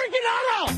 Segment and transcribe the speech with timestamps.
[0.00, 0.72] freaking auto!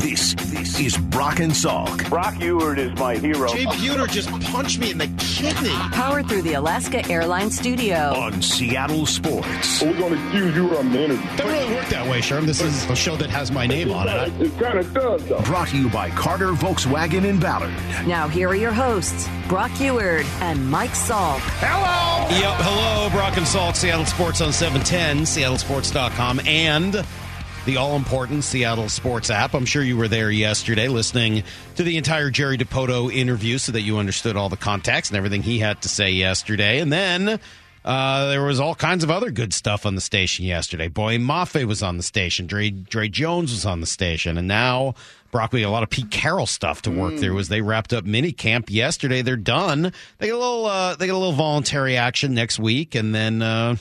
[0.00, 2.08] This this is Brock and Salk.
[2.08, 3.48] Brock Huard is my hero.
[3.48, 5.68] Jay Buhner just punched me in the kidney.
[5.92, 8.14] Powered through the Alaska Airlines studio.
[8.16, 9.82] on Seattle Sports.
[9.82, 11.20] We're going to accuse you of minute.
[11.36, 12.46] Doesn't really work that way, Sherm.
[12.46, 14.40] This is a show that has my name on it.
[14.40, 15.40] It kind of does, though.
[15.42, 17.74] Brought to you by Carter Volkswagen in Ballard.
[18.06, 21.40] Now, here are your hosts, Brock Huard and Mike Salk.
[21.60, 22.38] Hello!
[22.38, 22.56] Yep.
[22.60, 27.04] Hello, Brock and Salk, Seattle Sports on 710, seattlesports.com, and
[27.66, 29.54] the all important Seattle Sports app.
[29.54, 31.44] I'm sure you were there yesterday listening
[31.76, 35.42] to the entire Jerry Dipoto interview so that you understood all the context and everything
[35.42, 36.80] he had to say yesterday.
[36.80, 37.38] And then
[37.84, 40.88] uh, there was all kinds of other good stuff on the station yesterday.
[40.88, 44.94] Boye Mafe was on the station, Dre, Dre Jones was on the station, and now.
[45.32, 48.32] Got a lot of Pete Carroll stuff to work through as they wrapped up mini
[48.32, 49.22] camp yesterday.
[49.22, 49.92] They're done.
[50.18, 53.40] They get a little, uh, they get a little voluntary action next week, and then
[53.40, 53.76] uh,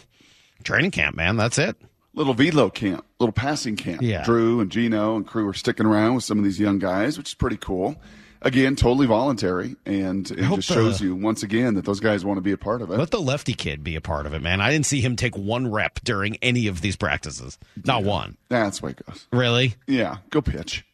[0.63, 1.15] training camp.
[1.15, 1.75] Man, that's it.
[2.13, 4.01] Little velo camp, little passing camp.
[4.01, 4.23] Yeah.
[4.23, 7.29] Drew and Geno and crew are sticking around with some of these young guys, which
[7.29, 7.95] is pretty cool.
[8.41, 12.37] Again, totally voluntary, and it just shows the- you once again that those guys want
[12.37, 12.97] to be a part of it.
[12.97, 14.61] Let the lefty kid be a part of it, man.
[14.61, 17.57] I didn't see him take one rep during any of these practices.
[17.85, 18.37] Not one.
[18.47, 19.27] That's the way it goes.
[19.33, 19.75] Really?
[19.87, 20.85] Yeah, go pitch.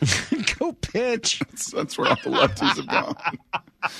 [0.58, 1.40] Go pitch.
[1.40, 3.16] That's, that's where all the lefties have gone.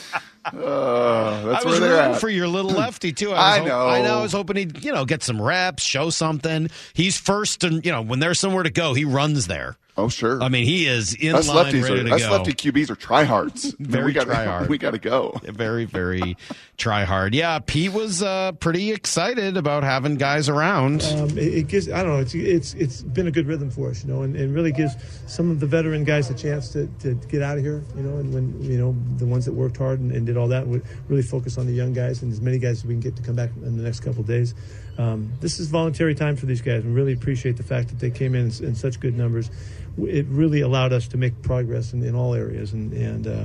[0.44, 3.32] Uh, that's I was rooting for your little lefty too.
[3.32, 3.88] I was hop- know.
[3.88, 4.18] I know.
[4.18, 6.68] I was hoping he'd you know get some reps, show something.
[6.94, 9.76] He's first, and you know when there's somewhere to go, he runs there.
[10.04, 10.42] Oh, sure.
[10.42, 12.32] I mean, he is in us line, lefties ready are to us go.
[12.32, 13.78] lefty QBs are tryhards.
[13.80, 14.68] Man, Very we gotta, tryhard.
[14.68, 15.40] We got to go.
[15.44, 16.36] very, very
[16.76, 17.34] try hard.
[17.34, 21.02] Yeah, Pete was uh, pretty excited about having guys around.
[21.02, 23.90] um, it, it gives I don't know it's it's it's been a good rhythm for
[23.90, 24.94] us, you know, and it really gives
[25.26, 28.16] some of the veteran guys a chance to, to get out of here, you know,
[28.18, 30.82] and when you know the ones that worked hard and, and did all that would
[31.08, 33.22] really focus on the young guys and as many guys as we can get to
[33.22, 34.54] come back in the next couple of days.
[34.98, 36.84] Um, this is voluntary time for these guys.
[36.84, 39.50] We really appreciate the fact that they came in in such good numbers.
[39.98, 43.44] It really allowed us to make progress in, in all areas, and and uh,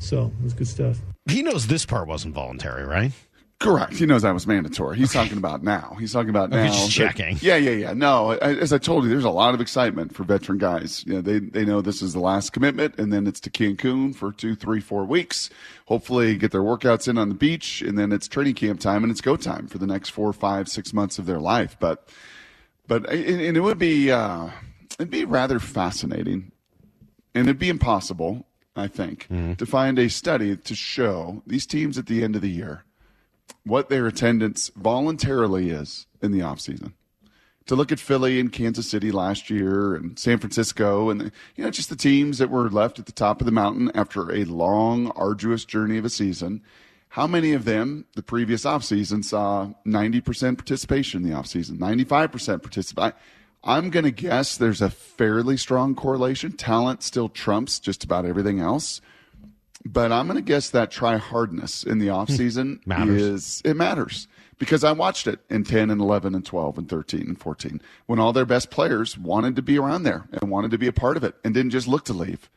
[0.00, 0.98] so it was good stuff.
[1.28, 3.12] he knows this part wasn't voluntary, right?
[3.60, 3.92] Correct.
[3.92, 4.96] He knows that was mandatory.
[4.98, 5.96] He's talking about now.
[6.00, 6.72] He's talking about Okay, now.
[6.72, 7.38] just that- checking.
[7.40, 7.92] yeah, yeah, yeah.
[7.92, 11.04] No, I- as I told you, there's a lot of excitement for veteran guys.
[11.06, 14.16] You know, they they know this is the last commitment, and then it's to Cancun
[14.16, 15.48] for two, three, four weeks.
[15.86, 19.12] Hopefully, get their workouts in on the beach, and then it's training camp time, and
[19.12, 21.76] it's go time for the next four, five, six months of their life.
[21.78, 22.08] But
[22.88, 24.48] but and, and it would be uh,
[25.02, 26.52] it'd be rather fascinating
[27.34, 28.46] and it'd be impossible,
[28.76, 29.54] I think, mm-hmm.
[29.54, 32.84] to find a study to show these teams at the end of the year
[33.64, 36.92] what their attendance voluntarily is in the offseason.
[37.66, 41.70] To look at Philly and Kansas City last year and San Francisco and you know
[41.70, 45.10] just the teams that were left at the top of the mountain after a long
[45.16, 46.62] arduous journey of a season,
[47.10, 53.14] how many of them the previous offseason saw 90% participation in the offseason, 95% participation?
[53.64, 56.52] I'm going to guess there's a fairly strong correlation.
[56.52, 59.00] Talent still trumps just about everything else.
[59.84, 62.88] But I'm going to guess that try hardness in the offseason hmm.
[62.88, 63.22] Matters.
[63.22, 64.28] is it matters
[64.58, 68.20] because I watched it in 10 and 11 and 12 and 13 and 14 when
[68.20, 71.16] all their best players wanted to be around there and wanted to be a part
[71.16, 72.48] of it and didn't just look to leave.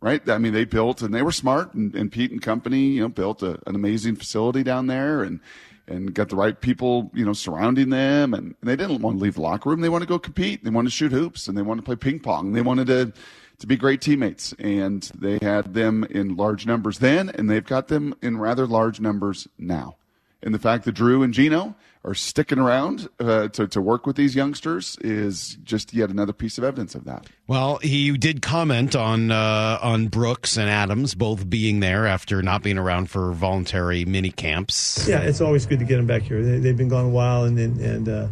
[0.00, 0.26] Right?
[0.28, 3.08] I mean, they built and they were smart and, and Pete and company, you know,
[3.08, 5.40] built a, an amazing facility down there and,
[5.88, 8.34] and got the right people, you know, surrounding them.
[8.34, 9.80] And, and they didn't want to leave the locker room.
[9.80, 10.64] They wanted to go compete.
[10.64, 12.52] They wanted to shoot hoops and they wanted to play ping pong.
[12.52, 13.12] They wanted to,
[13.58, 14.52] to be great teammates.
[14.58, 19.00] And they had them in large numbers then, and they've got them in rather large
[19.00, 19.96] numbers now.
[20.42, 24.16] And the fact that Drew and Geno are sticking around uh, to, to work with
[24.16, 27.26] these youngsters is just yet another piece of evidence of that.
[27.46, 32.62] Well, he did comment on uh, on Brooks and Adams both being there after not
[32.62, 35.06] being around for voluntary mini camps.
[35.08, 36.42] Yeah, it's always good to get them back here.
[36.42, 38.28] They, they've been gone a while, and and, and uh,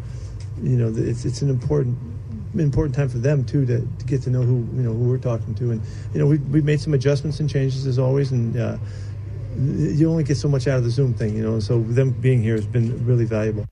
[0.63, 1.97] you know it's it's an important
[2.59, 5.19] important time for them too to, to get to know who you know who we're
[5.19, 5.81] talking to, and
[6.13, 8.77] you know we we've made some adjustments and changes as always, and uh,
[9.61, 11.61] you only get so much out of the Zoom thing, you know.
[11.61, 13.67] So them being here has been really valuable.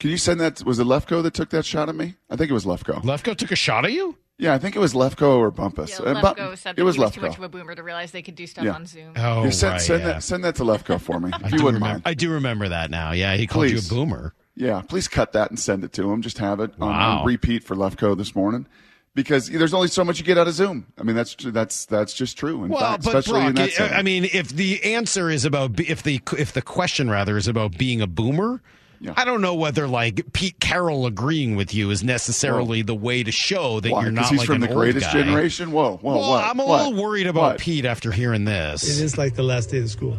[0.00, 0.62] Can you send that?
[0.64, 2.14] Was it Lefko that took that shot at me?
[2.30, 3.02] I think it was Lefko.
[3.02, 4.16] Lefko took a shot at you.
[4.36, 5.90] Yeah, I think it was Lefko or Bumpus.
[6.00, 7.14] Yeah, Uh, Bu- Lefko said it was he was Lefko.
[7.14, 8.72] too much of a boomer to realize they could do stuff Yeah.
[8.74, 9.12] on Zoom.
[9.16, 10.06] Oh, You send, right, send yeah.
[10.14, 12.02] that send that to Lefko for me I if you do wouldn't remember, mind.
[12.04, 13.12] I do remember that now.
[13.12, 13.88] Yeah, he called Please.
[13.90, 14.34] you a boomer.
[14.56, 16.20] Yeah, please cut that and send it to him.
[16.22, 18.66] Just have it on, on repeat for Lefko this morning.
[19.14, 20.86] Because there's only so much you get out of Zoom.
[20.98, 22.64] I mean, that's that's that's just true.
[22.64, 25.44] In Well, fact, but especially in Brock, that I- I mean, if the answer is
[25.44, 28.60] about if the if the question rather is about being a boomer,
[29.00, 29.14] Yeah.
[29.16, 33.30] I don't know whether like Pete Carroll agreeing with you is necessarily the way to
[33.30, 34.02] show that Why?
[34.02, 35.12] you're not he's like from an the old greatest guy.
[35.12, 35.70] generation.
[35.70, 36.44] Whoa, whoa, Well, what?
[36.44, 36.84] I'm a What?
[36.86, 37.58] little worried about What?
[37.60, 38.82] Pete after hearing this.
[38.82, 40.18] It is like the last day of school.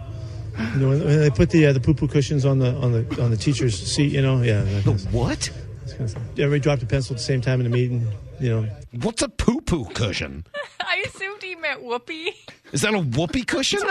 [0.58, 2.94] You know, when, when they put the uh, the poo poo cushions on the on
[2.94, 4.62] the on the teacher's seat, you know, yeah.
[4.64, 5.50] that- What?
[5.90, 6.24] kind of stuff.
[6.40, 8.08] Everybody dropped a pencil at the same time in the meeting.
[8.40, 8.68] You know,
[9.02, 10.46] What's a poo poo cushion?
[10.82, 12.34] I assumed he meant whoopee.
[12.72, 13.80] Is that a whoopee cushion?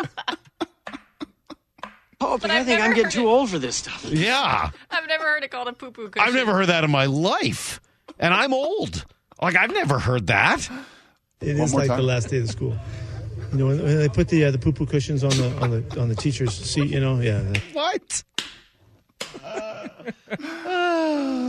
[2.20, 3.30] Oh, but, I I've think I'm getting too it.
[3.30, 4.02] old for this stuff.
[4.06, 4.70] yeah.
[4.90, 6.26] I've never heard it called a poo poo cushion.
[6.26, 7.80] I've never heard that in my life.
[8.18, 9.04] And I'm old.
[9.42, 10.60] Like, I've never heard that.
[11.42, 11.98] it One is like time.
[11.98, 12.74] the last day of school.
[13.52, 15.70] You know, when, when they put the uh, the poo poo cushions on the on
[15.70, 16.88] the on the teacher's seat.
[16.88, 17.42] You know, yeah.
[17.74, 18.22] What?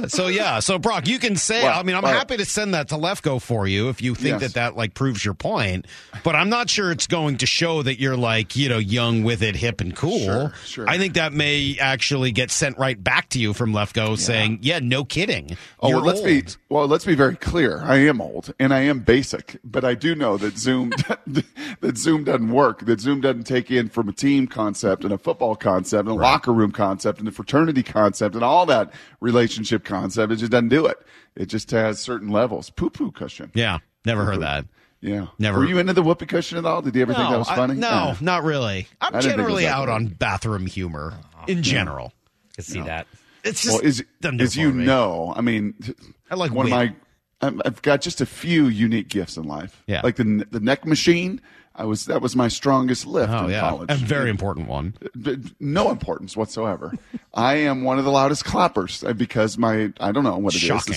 [0.07, 1.63] So yeah, so Brock, you can say.
[1.63, 4.13] Well, I mean, I'm well- happy to send that to Lefko for you if you
[4.15, 4.41] think Yes.
[4.41, 5.85] that that like proves your point.
[6.23, 9.41] But I'm not sure it's going to show that you're like you know young with
[9.41, 10.19] it, hip and cool.
[10.19, 10.89] Sure, sure.
[10.89, 14.79] I think that may actually get sent right back to you from Lefko saying, "Yeah,
[14.79, 16.27] no kidding." Oh, well, let's old.
[16.27, 16.87] be well.
[16.87, 17.81] Let's be very clear.
[17.83, 20.91] I am old and I am basic, but I do know that Zoom
[21.81, 22.85] that Zoom doesn't work.
[22.85, 26.21] That Zoom doesn't take in from a team concept and a football concept and a
[26.21, 30.31] locker room concept and a fraternity concept and all that relationship concept.
[30.31, 30.97] It just doesn't do it.
[31.35, 32.69] It just has certain levels.
[32.69, 33.51] Poo poo cushion.
[33.53, 34.65] Yeah, never heard that.
[35.01, 35.27] Yeah.
[35.37, 36.81] Never- Were you into the whoopee cushion at all?
[36.81, 37.75] Did you ever think that was I- funny?
[37.75, 38.15] no, Yeah.
[38.21, 38.87] not really.
[39.01, 40.05] I'm I didn't think it was generally out funny.
[40.05, 42.11] on bathroom humor oh, in general.
[42.51, 43.05] I Could see that.
[43.43, 44.85] It's just Well, as, doesn't do as you me.
[44.85, 45.75] know, I mean,
[46.31, 46.73] I like one wit.
[46.73, 46.95] of my.
[47.41, 49.83] I'm- I've got just a few unique gifts in life.
[49.85, 50.01] Yeah.
[50.03, 51.39] like the the neck machine.
[51.77, 53.89] I was that was my strongest lift Oh in yeah, college.
[53.91, 54.93] a very important one.
[55.59, 56.93] No importance whatsoever.
[57.33, 60.57] I am one of the loudest clappers uh, because my I don't know what it
[60.57, 60.63] is.
[60.63, 60.95] Shocking.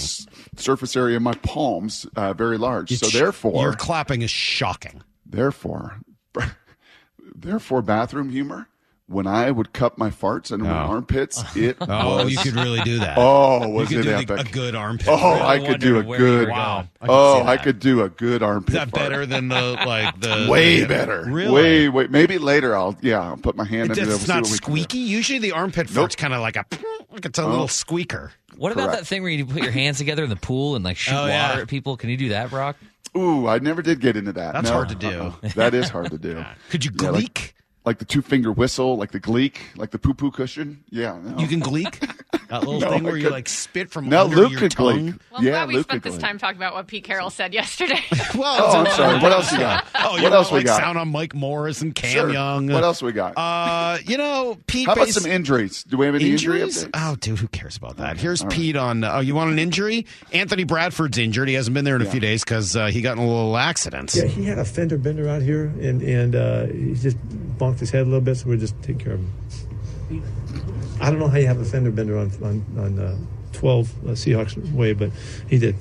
[0.55, 2.97] The surface area of my palms uh, very large.
[2.97, 5.03] so therefore, your clapping is shocking.
[5.27, 6.01] therefore,
[7.35, 8.69] therefore, bathroom humor.
[9.11, 10.89] When I would cup my farts into my oh.
[10.89, 13.17] armpits, it Oh, was you could really do that.
[13.17, 14.27] oh you was could it do epic?
[14.27, 15.09] the, a good armpit.
[15.09, 15.41] Oh, fart.
[15.43, 16.47] I could do a wondered where you good.
[16.49, 16.89] were Wow.
[17.01, 18.69] I oh, I could do a good armpit.
[18.69, 19.09] Is that fart.
[19.09, 21.25] better than the like the Way the- better.
[21.27, 21.53] Really?
[21.53, 22.07] Way, way.
[22.09, 24.15] Maybe later I'll yeah I'll put my hand It's, into it.
[24.17, 24.83] it's We'll not see what we can do.
[24.87, 24.99] squeaky.
[24.99, 25.95] Usually the armpit Nope.
[25.95, 26.67] fart's kind of like a
[27.11, 28.33] like it's a little squeaker.
[28.59, 30.99] What about that thing where you put your hands together in the pool and like
[30.99, 31.59] shoot Oh, water yeah.
[31.61, 31.97] at people?
[31.97, 32.77] Can you do that, Brock?
[33.17, 34.53] Ooh, I never did get into that.
[34.53, 34.75] That's No.
[34.75, 35.09] hard to do.
[35.09, 35.49] Uh-uh.
[35.55, 36.45] That is hard to do.
[36.69, 37.55] Could you Yeah, like,
[37.85, 40.85] like the two finger whistle, like the gleek, like the poo poo cushion.
[40.91, 41.39] Yeah, no.
[41.39, 42.11] you can gleek.
[42.49, 44.71] That little No, thing where you could- like spit from Now under Luke your could
[44.73, 44.87] tongue.
[45.11, 45.15] gleek.
[45.31, 46.23] Well, I'm yeah, glad we Luke spent this gleek.
[46.25, 48.01] time talking about what Pete Carroll said yesterday.
[48.35, 49.19] Well, Oh, it's a I'm sorry.
[49.21, 49.93] What else we stuff.
[49.93, 50.03] got?
[50.05, 50.77] Oh, you What want else we like got?
[50.81, 52.33] sound on Mike Morris and Cam Sure.
[52.33, 52.69] Young.
[52.69, 53.35] What else we got?
[53.37, 54.87] Uh, you know, Pete.
[54.87, 55.83] How about bas- some injuries?
[55.85, 56.85] Do we have any Injuries?
[56.85, 56.91] updates?
[56.95, 58.19] Oh, dude, who cares about that?
[58.19, 59.03] Here's Pete on.
[59.05, 60.07] Oh, you want an injury?
[60.33, 61.49] Anthony Bradford's injured.
[61.49, 63.57] He hasn't been there in a few days because uh, he got in a little
[63.57, 64.15] accident.
[64.15, 67.17] Yeah, he had a fender bender out here, and and uh, he just
[67.59, 70.23] bonked his head a little bit, so we're just taking care of him.
[71.01, 73.17] I don't know how you have a fender bender on on on uh,
[73.53, 75.11] 12 uh, Seahawks way, but
[75.49, 75.77] he did.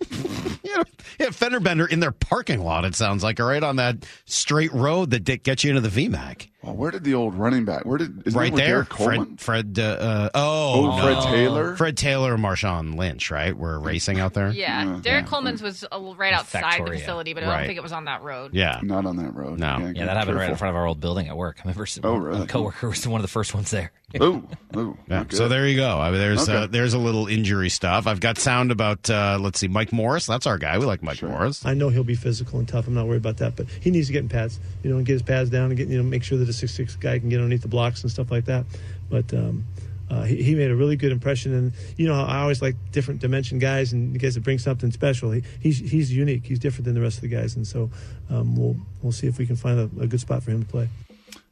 [0.60, 0.82] Yeah,
[1.18, 2.84] yeah, fender bender in their parking lot.
[2.84, 6.48] It sounds like, right on that straight road that di- gets you into the VMAC.
[6.62, 7.84] Well, where did the old running back?
[7.86, 9.40] Where did is right there, Fred.
[9.40, 9.78] Fred.
[9.78, 11.02] Uh, uh, oh, Oh, no.
[11.02, 11.76] Fred Taylor.
[11.76, 13.30] Fred Taylor and Marshawn Lynch.
[13.30, 14.50] Right, were racing out there.
[14.50, 17.92] yeah, Derrick Coleman's was a right outside the facility, but I don't think it was
[17.92, 18.52] on that road.
[18.54, 18.80] Yeah.
[18.82, 19.58] Not on that road.
[19.60, 19.78] No.
[19.78, 21.58] Yeah, be that happened right in front of our old building at work.
[21.64, 22.42] I remember Oh, really?
[22.42, 23.92] a coworker was one of the first ones there.
[24.20, 24.42] Oh,
[24.74, 25.24] oh, Yeah.
[25.30, 25.98] So there you go.
[26.00, 26.62] I mean, there's Okay.
[26.64, 28.06] uh, there's a little injury stuff.
[28.06, 30.26] I've got sound about uh, let's see, Mike Morris.
[30.26, 30.78] That's our guy.
[30.78, 31.64] We like Mike Morris.
[31.64, 32.86] I know he'll be physical and tough.
[32.86, 35.06] I'm not worried about that, but he needs to get in pads, you know, and
[35.06, 37.18] get his pads down and get, you know, make sure that a six six guy
[37.18, 38.64] can get underneath the blocks and stuff like that.
[39.10, 39.64] But um,
[40.10, 43.20] uh, he, he made a really good impression, and you know, I always like different
[43.20, 45.30] dimension guys and guys that bring something special.
[45.32, 46.44] He, he's he's unique.
[46.46, 47.90] He's different than the rest of the guys, and so
[48.30, 50.68] um, we'll we'll see if we can find a, a good spot for him to
[50.70, 50.88] play.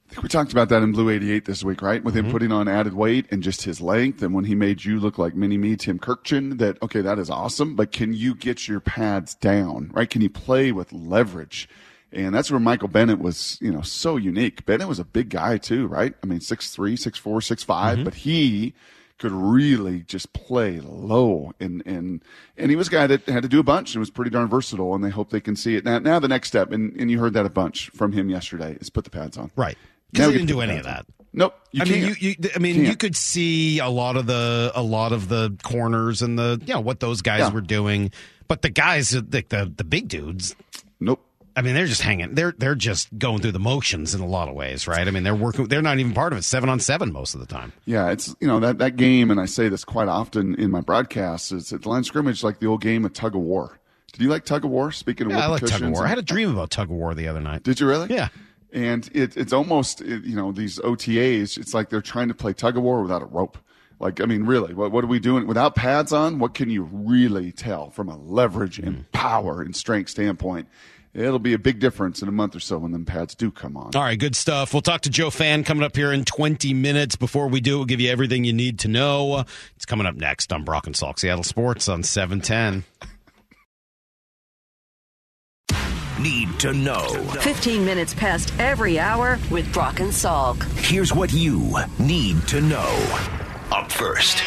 [0.08, 2.02] I think we talked about that in Blue 88 this week, right?
[2.02, 2.26] With Mm-hmm.
[2.26, 4.22] him putting on added weight and just his length.
[4.22, 7.28] And when he made you look like mini me, Tim Kirkchin, that, okay, that is
[7.28, 7.74] awesome.
[7.74, 10.08] But can you get your pads down, right?
[10.08, 11.68] Can you play with leverage?
[12.12, 14.64] And that's where Michael Bennett was, you know, so unique.
[14.64, 16.14] Bennett was a big guy too, right?
[16.22, 18.04] I mean, 6'3, 6'4, 6'5, Mm-hmm.
[18.04, 18.74] but he
[19.18, 22.22] could really just play low and, and,
[22.58, 24.46] and he was a guy that had to do a bunch and was pretty darn
[24.46, 25.86] versatile and they hope they can see it.
[25.86, 28.76] Now, now the next step, and, and you heard that a bunch from him yesterday,
[28.78, 29.50] is put the pads on.
[29.56, 29.76] Right.
[30.12, 31.06] Now Because we didn't do any of that.
[31.32, 31.54] Nope.
[31.72, 32.86] You I mean, you, you, I mean, Can't.
[32.88, 36.72] you could see a lot of the, a lot of the corners and the, you
[36.72, 37.50] know, what those guys Yeah.
[37.52, 38.10] were doing.
[38.48, 40.54] But the guys, like the, the big dudes,
[40.98, 41.22] Nope.
[41.58, 42.34] I mean, they're just hanging.
[42.34, 45.08] They're they're just going through the motions in a lot of ways, right?
[45.08, 45.68] I mean, they're working.
[45.68, 46.42] They're not even part of it.
[46.42, 47.72] Seven on seven most of the time.
[47.86, 50.82] Yeah, it's you know that that game, and I say this quite often in my
[50.82, 51.52] broadcasts.
[51.52, 53.78] It's at the line scrimmage like the old game of tug of war.
[54.12, 54.92] Did you like tug of war?
[54.92, 56.04] Speaking of Yeah, I like tug of war.
[56.04, 57.62] I had a dream about tug of war the other night.
[57.62, 58.14] Did you really?
[58.14, 58.28] Yeah.
[58.72, 61.58] And it, it's almost it, you know these OTAs.
[61.58, 63.58] It's like they're trying to play tug of war without a rope.
[63.98, 66.38] Like I mean, really, what what are we doing without pads on?
[66.38, 69.12] What can you really tell from a leverage and mm.
[69.12, 70.68] power and strength standpoint?
[71.16, 73.76] it'll be a big difference in a month or so when them pads do come
[73.76, 73.90] on.
[73.94, 74.72] All right, good stuff.
[74.72, 77.16] We'll talk to Joe Fann coming up here in 20 minutes.
[77.16, 79.44] Before we do, we'll give you everything you need to know.
[79.76, 82.84] It's coming up next on Brock and Salk, Seattle Sports on 710.
[86.20, 87.08] Need to know.
[87.40, 90.62] 15 minutes past every hour with Brock and Salk.
[90.78, 93.28] Here's what you need to know.
[93.70, 94.42] Up first.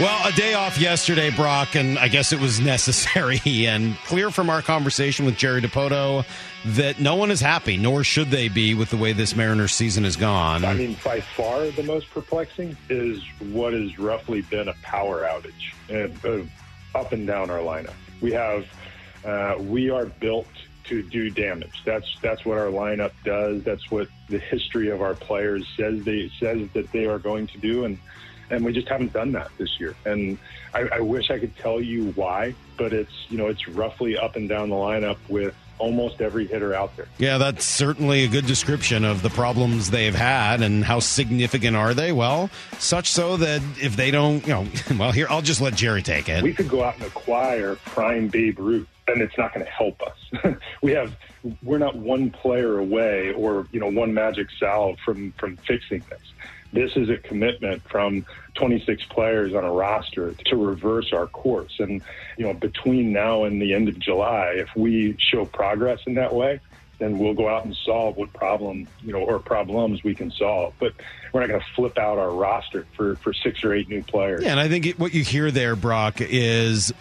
[0.00, 4.48] Well, a day off yesterday, Brock, and I guess it was necessary and clear from
[4.48, 6.24] our conversation with Jerry Dipoto
[6.64, 10.04] that no one is happy, nor should they be, with the way this Mariners season
[10.04, 10.64] has gone.
[10.64, 15.74] I mean, by far the most perplexing is what has roughly been a power outage
[16.24, 17.94] uh, up and down our lineup.
[18.20, 18.66] We have,
[19.24, 20.46] uh, we are built
[20.88, 21.82] to do damage.
[21.84, 23.62] That's that's what our lineup does.
[23.62, 27.58] That's what the history of our players says they says that they are going to
[27.58, 27.98] do, and
[28.50, 29.94] and we just haven't done that this year.
[30.04, 30.38] And
[30.74, 34.36] I, I wish I could tell you why, but it's you know it's roughly up
[34.36, 37.06] and down the lineup with almost every hitter out there.
[37.18, 41.94] Yeah, that's certainly a good description of the problems they've had and how significant are
[41.94, 42.12] they?
[42.12, 44.66] Well, such so that if they don't, you know,
[44.98, 46.42] well, here, I'll just let Jerry take it.
[46.42, 50.00] We could go out and acquire prime Babe Ruth, and it's not going to help
[50.02, 50.56] us.
[50.82, 51.16] we have,
[51.62, 56.20] we're not one player away or, you know, one magic salve from, from fixing this.
[56.72, 61.74] This is a commitment from 26 players on a roster to reverse our course.
[61.78, 62.02] And,
[62.36, 66.34] you know, between now and the end of July, if we show progress in that
[66.34, 66.60] way,
[66.98, 70.74] then we'll go out and solve what problem, you know, or problems we can solve.
[70.78, 70.92] But
[71.32, 74.42] we're not going to flip out our roster for, for six or eight new players.
[74.42, 76.92] Yeah, and I think it, what you hear there, Brock, is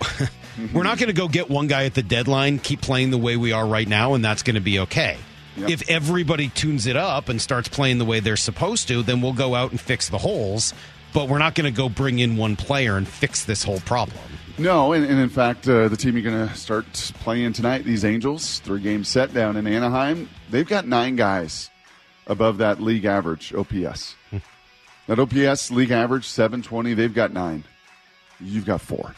[0.72, 3.36] we're not going to go get one guy at the deadline, keep playing the way
[3.36, 5.16] we are right now, and that's going to be okay.
[5.56, 5.70] Yep.
[5.70, 9.34] If everybody tunes it up and starts playing the way they're supposed to, then we'll
[9.34, 10.72] go out and fix the holes.
[11.12, 14.16] But we're not going to go bring in one player and fix this whole problem.
[14.58, 16.86] No, and, and in fact, uh, the team you're going to start
[17.20, 21.70] playing tonight, these Angels, three game set down in Anaheim, they've got nine guys
[22.26, 24.14] above that league average OPS.
[25.06, 27.64] that OPS league average, 720, they've got nine.
[28.40, 29.14] You've got four.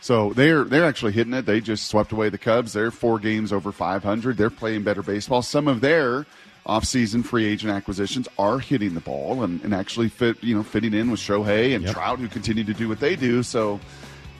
[0.00, 1.46] So they're they're actually hitting it.
[1.46, 2.72] They just swept away the Cubs.
[2.72, 4.36] They're four games over 500.
[4.36, 5.42] They're playing better baseball.
[5.42, 6.26] Some of their
[6.66, 10.94] offseason free agent acquisitions are hitting the ball and, and actually fit you know fitting
[10.94, 11.94] in with Shohei and Yep.
[11.94, 13.42] Trout who continue to do what they do.
[13.42, 13.80] So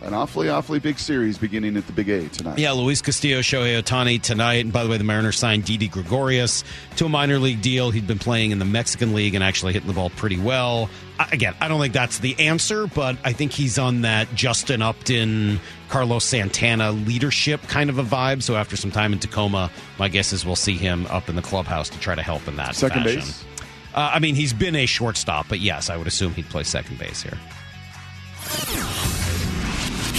[0.03, 2.59] an awfully awfully big series beginning at the Big A tonight.
[2.59, 4.65] Yeah, Luis Castillo, Shohei Ohtani tonight.
[4.65, 6.65] And by the way, the Mariners signed Didi Gregorius
[6.97, 7.91] to a minor league deal.
[7.91, 10.89] He'd been playing in the Mexican League and actually hitting the ball pretty well.
[11.19, 14.81] I- Again, I don't think that's the answer, but I think he's on that Justin
[14.81, 18.43] Upton, Carlos Santana leadership kind of a vibe.
[18.43, 21.43] So after some time in Tacoma, my guess is we'll see him up in the
[21.43, 23.21] clubhouse to try to help in that Second fashion.
[23.21, 23.45] base?
[23.95, 26.99] Uh, I mean, he's been a shortstop, but yes, I would assume he'd play second
[26.99, 27.37] base here.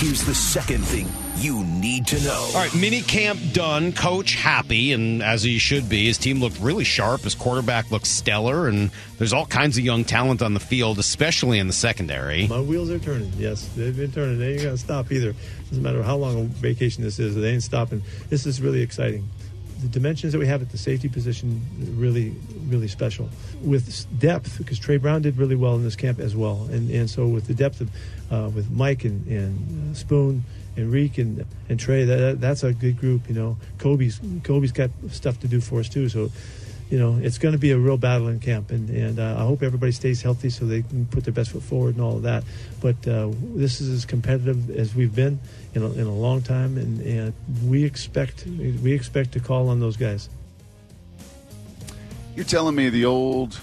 [0.02, 2.50] Here's the second thing you need to know.
[2.56, 3.94] All right, mini camp done.
[3.94, 6.08] Coach happy, and as he should be.
[6.08, 7.22] His team looked really sharp.
[7.22, 8.90] His quarterback looks stellar, and
[9.20, 12.48] there's all kinds of young talent on the field, especially in the secondary.
[12.48, 13.32] My wheels are turning.
[13.38, 14.40] Yes, they've been turning.
[14.40, 15.36] They ain't gonna stop either.
[15.70, 17.36] Doesn't matter how long a vacation this is.
[17.36, 18.02] They ain't stopping.
[18.30, 19.30] This is really exciting.
[19.82, 21.62] The dimensions that we have at the safety position
[21.96, 22.36] really,
[22.68, 23.30] really special.
[23.64, 27.10] With depth, because Trey Brown did really well in this camp as well, and and
[27.10, 27.90] so with the depth of
[28.32, 30.44] uh, with Mike and and uh, Spoon.
[30.78, 33.58] And Reek and, and Trey, that, that's a good group, you know.
[33.78, 36.32] Coby's Coby's got stuff to do for us too, so
[36.92, 39.46] you know, it's going to be a real battle in camp, and and uh, I
[39.46, 42.24] hope everybody stays healthy so they can put their best foot forward and all of
[42.24, 42.44] that.
[42.82, 45.40] But uh, this is as competitive as we've been
[45.74, 47.34] in a, in a long time, and, and
[47.66, 50.28] we expect we expect to call on those guys.
[52.36, 53.58] You're telling me the old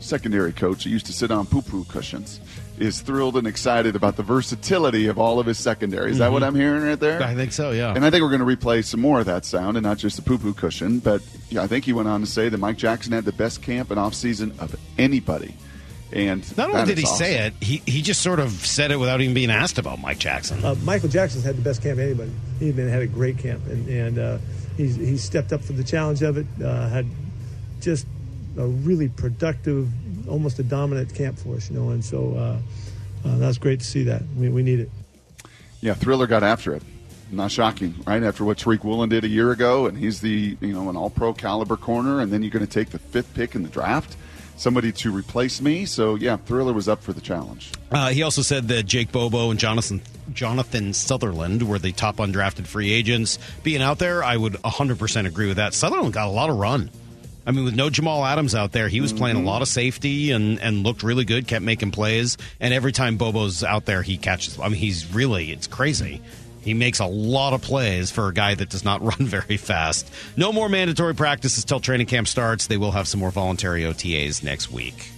[0.00, 2.40] secondary coach used to sit on poo poo cushions
[2.82, 6.10] is thrilled and excited about the versatility of all of his secondary.
[6.10, 7.22] Is that what I'm hearing right there?
[7.22, 7.94] I think so, yeah.
[7.94, 10.16] And I think we're going to replay some more of that sound and not just
[10.16, 10.98] the poo poo cushion.
[10.98, 13.62] But yeah, I think he went on to say that Mike Jackson had the best
[13.62, 15.54] camp and off season of anybody.
[16.12, 17.16] And Not only did he awesome.
[17.16, 20.18] say it, he, he just sort of said it without even being asked about Mike
[20.18, 20.62] Jackson.
[20.62, 22.32] Uh, Michael Jackson's had the best camp of anybody.
[22.58, 24.38] He's been had a great camp, and and uh,
[24.76, 26.46] he's he's stepped up for the challenge of it.
[26.62, 27.06] Uh, had
[27.80, 28.06] just
[28.56, 29.88] a really productive,
[30.28, 31.90] almost a dominant camp for us, you know.
[31.90, 34.22] And so uh, uh, that's great to see that.
[34.36, 34.90] We we need it.
[35.80, 36.82] Yeah, Thriller got after it.
[37.30, 38.22] Not shocking, right?
[38.22, 41.10] After what Tariq Woolen did a year ago, and he's the you know an All
[41.10, 44.16] Pro caliber corner, and then you're going to take the fifth pick in the draft,
[44.56, 45.86] somebody to replace me.
[45.86, 47.72] So yeah, Thriller was up for the challenge.
[47.90, 52.66] Uh, he also said that Jake Bobo and Jonathan Jonathan Sutherland were the top undrafted
[52.66, 53.38] free agents.
[53.62, 55.74] Being out there, I would 100% agree with that.
[55.74, 56.90] Sutherland got a lot of run.
[57.46, 59.48] I mean, with no Jamal Adams out there, he was playing a mm-hmm.
[59.48, 62.36] lot of safety and, and looked really good, kept making plays.
[62.60, 64.58] And every time Bobo's out there, he catches.
[64.58, 66.20] I mean, he's really, it's crazy.
[66.62, 70.10] He makes a lot of plays for a guy that does not run very fast.
[70.36, 72.68] No more mandatory practices till training camp starts.
[72.68, 75.10] They will have some more voluntary OTAs next week.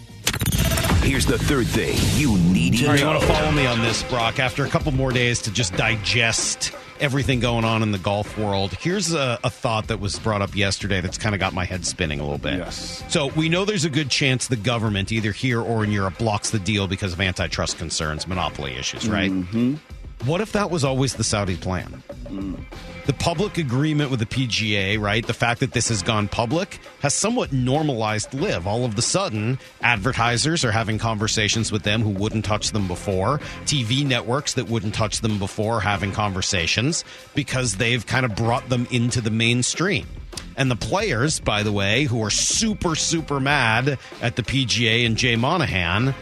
[1.03, 3.83] Here's the third thing you need to All right, you want to follow me on
[3.83, 4.39] this, Brock?
[4.39, 6.73] After a couple more days to just digest
[7.05, 10.57] everything going on in the golf world, here's a, a thought that was brought up
[10.57, 12.55] yesterday that's kind of got my head spinning a little bit.
[12.55, 13.05] Yes.
[13.11, 16.49] So we know there's a good chance the government, either here or in Europe, blocks
[16.49, 19.31] the deal because of antitrust concerns, monopoly issues, right?
[19.31, 19.75] Mm-hmm.
[20.27, 22.03] What if that was always the Saudi plan?
[23.05, 25.27] The public agreement with the PGA, right?
[25.27, 28.67] The fact that this has gone public has somewhat normalized LIV.
[28.67, 33.39] All of the sudden, advertisers are having conversations with them who wouldn't touch them before.
[33.67, 37.05] TV networks that wouldn't touch them before having conversations
[37.35, 40.07] because they've kind of brought them into the mainstream.
[40.57, 45.19] And the players, by the way, who are super, super mad at the PGA and
[45.19, 46.15] Jay Monahan,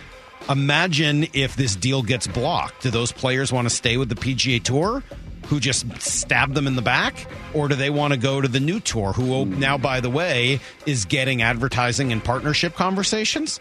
[0.49, 2.82] imagine if this deal gets blocked.
[2.82, 5.02] Do those players want to stay with the PGA Tour,
[5.46, 7.26] who just stabbed them in the back?
[7.54, 10.11] Or do they want to go to the new tour, who oh, now, by the
[10.11, 13.61] way, is getting advertising and partnership conversations?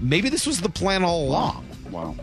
[0.00, 1.66] Maybe this was the plan all along.
[1.90, 2.16] Wow.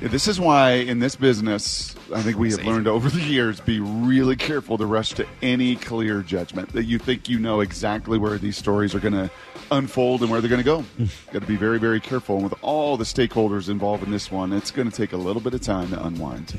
[0.00, 3.60] Yeah, this is why in this business, I think we have learned over the years
[3.60, 8.18] be really careful to rush to any clear judgment that you think you know exactly
[8.18, 9.30] where these stories are going to
[9.72, 10.84] unfold and where they're going to go.
[11.32, 12.36] Got to be very, very careful.
[12.36, 15.42] And with all the stakeholders involved in this one, it's going to take a little
[15.42, 16.58] bit of time to unwind.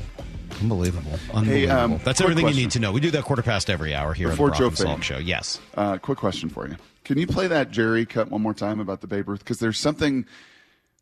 [0.60, 1.12] Unbelievable.
[1.32, 1.44] Unbelievable.
[1.44, 2.58] Hey, um, That's everything question.
[2.58, 2.92] you need to know.
[2.92, 5.00] We do that quarter past every hour here Before on the Joe Brock Fann.
[5.00, 5.18] Show.
[5.18, 5.60] Yes.
[5.74, 6.76] Uh, quick question for you.
[7.04, 9.40] Can you play that Jerry cut one more time about the Babe Ruth?
[9.40, 10.26] Because there's something.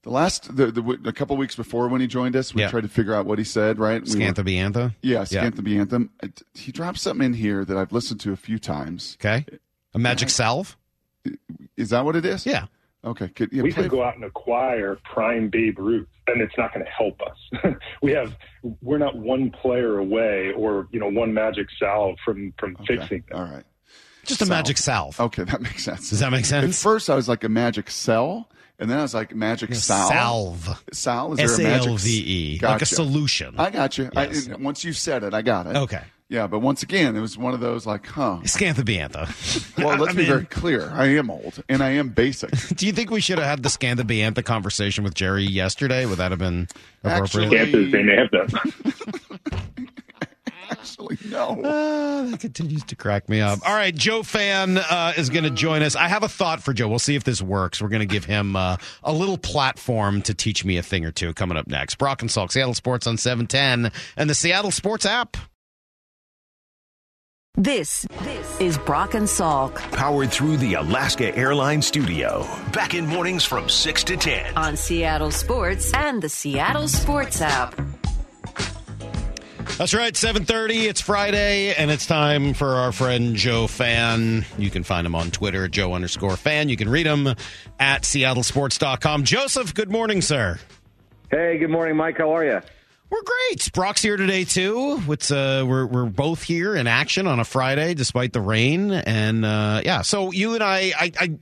[0.05, 2.71] The last, the, the a couple weeks before when he joined us, we Yeah.
[2.71, 3.79] tried to figure out what he said.
[3.79, 4.03] Right?
[4.03, 4.95] We were- Scantha Biantha?
[5.01, 6.11] Yeah, Scantha Anthem.
[6.55, 9.17] He dropped something in here that I've listened to a few times.
[9.21, 9.47] Okay.
[9.95, 10.77] A magic salve?
[11.77, 12.47] Is that what it is?
[12.47, 12.67] Yeah.
[13.05, 13.29] Okay.
[13.29, 16.73] Could, yeah, we play- could go out and acquire prime Babe Ruth, and it's not
[16.73, 17.75] going to help us.
[18.03, 18.37] we have
[18.81, 23.35] we're not one player away, or you know, one magic salve from from fixing this.
[23.37, 23.65] All right.
[24.25, 25.19] Just a magic salve.
[25.19, 26.11] Okay, that makes sense.
[26.11, 26.65] Does that make sense?
[26.65, 28.49] At first, I was like a magic cell,
[28.79, 30.13] and then I was like magic salve.
[30.65, 30.85] Salve.
[30.93, 33.57] Sal, is there a magic S-A-L-V-E, like a solution.
[33.59, 34.11] I got you.
[34.15, 34.49] Yes.
[34.49, 35.75] I, once you said it, I got it.
[35.77, 36.03] Okay.
[36.33, 38.39] Yeah, but once again, it was one of those like, huh.
[38.45, 39.77] Scantha Biantha.
[39.77, 40.91] Well, let's I be mean- very clear.
[40.91, 42.51] I am old, and I am basic.
[42.75, 46.07] Do you think we should have had the Scantha Biantha conversation with Jerry yesterday?
[46.07, 46.69] Would that have been
[47.05, 47.53] appropriate?
[47.53, 48.49] Actually- Chances they may have done.
[50.71, 51.61] Actually, no.
[51.67, 53.59] Ah, that continues to crack me up.
[53.69, 55.95] All right, Joe Fann uh, is going to join us.
[55.95, 56.89] I have a thought for Joe.
[56.89, 57.83] We'll see if this works.
[57.83, 61.13] We're going to give him uh, a little platform to teach me a thing or
[61.13, 61.97] two coming up next.
[61.99, 65.37] Brock and Salk, Seattle Sports on 710 and the Seattle Sports app.
[67.63, 72.47] This, this is Brock and Salk Powered through the Alaska Airlines studio.
[72.73, 74.57] Back in mornings from 6 to 10.
[74.57, 77.79] on Seattle Sports and the Seattle Sports app.
[79.77, 80.87] That's right, 7:30.
[80.89, 84.47] It's Friday, and it's time for our friend Joe Fann.
[84.57, 86.71] You can find him on Twitter, Joe underscore Fann.
[86.71, 87.27] You can read him
[87.79, 89.25] at SeattleSports.com.
[89.25, 90.59] Joseph, good morning, sir.
[91.31, 92.17] Hey, good morning, Mike.
[92.17, 92.61] How are you?
[93.13, 93.21] We're
[93.51, 93.71] great.
[93.75, 95.03] Brock's here today too.
[95.07, 99.45] It's uh, we're we're both here in action on a Friday, despite the rain, and
[99.45, 100.01] uh, yeah.
[100.01, 101.39] So you and I, I, I,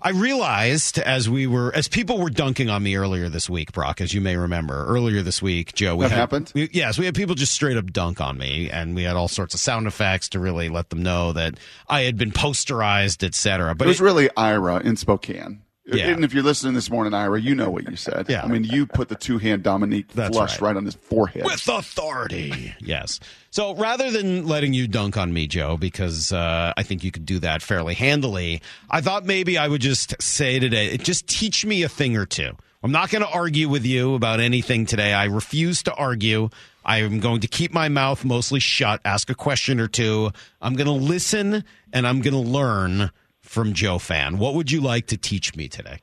[0.00, 4.00] I realized as we were as people were dunking on me earlier this week, Brock,
[4.00, 5.96] as you may remember, earlier this week, Joe.
[5.96, 6.52] We That had, happened?
[6.54, 9.26] we- yes, we had people just straight up dunk on me, and we had all
[9.26, 13.74] sorts of sound effects to really let them know that I had been posterized, etc.
[13.74, 15.62] But it was it- really Ira in Spokane.
[15.96, 16.08] Yeah.
[16.08, 18.26] And if you're listening this morning, Ira, you know what you said.
[18.28, 18.42] Yeah.
[18.44, 20.68] I mean, you put the two hand Dominique That's flush right.
[20.68, 20.76] right.
[20.76, 21.44] on his forehead.
[21.44, 22.74] with authority.
[22.80, 23.20] yes.
[23.50, 27.24] So rather than letting you dunk on me, Joe, because uh, I think you could
[27.24, 31.82] do that fairly handily, I thought maybe I would just say today, just teach me
[31.84, 32.50] a thing or two.
[32.82, 35.12] I'm not going to argue with you about anything today.
[35.12, 36.50] I refuse to argue.
[36.84, 40.30] I am going to keep my mouth mostly shut, ask a question or two.
[40.60, 43.10] I'm going to listen and I'm going to learn
[43.48, 44.38] from Joe Fann.
[44.38, 46.00] What would you like to teach me today?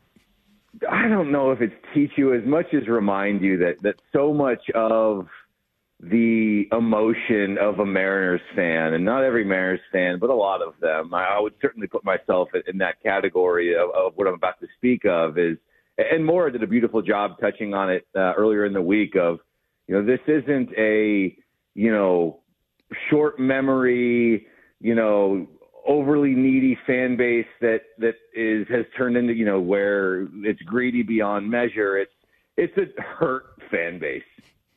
[0.89, 4.33] I don't know if it's teach you as much as remind you that that so
[4.33, 5.27] much of
[6.01, 10.73] the emotion of a Mariners fan, and not every Mariners fan, but a lot of
[10.81, 14.33] them, I, I would certainly put myself in, in that category of, of what I'm
[14.33, 15.57] about to speak of is,
[15.97, 19.39] and Mora did a beautiful job touching on it uh, earlier in the week of,
[19.87, 21.35] you know, this isn't a,
[21.73, 22.41] you know,
[23.09, 24.47] short memory,
[24.81, 25.47] you know,
[25.85, 31.03] overly needy fan base that that is has turned into you know where it's greedy
[31.03, 31.97] beyond measure.
[31.97, 32.11] It's
[32.57, 34.23] it's a hurt fan base,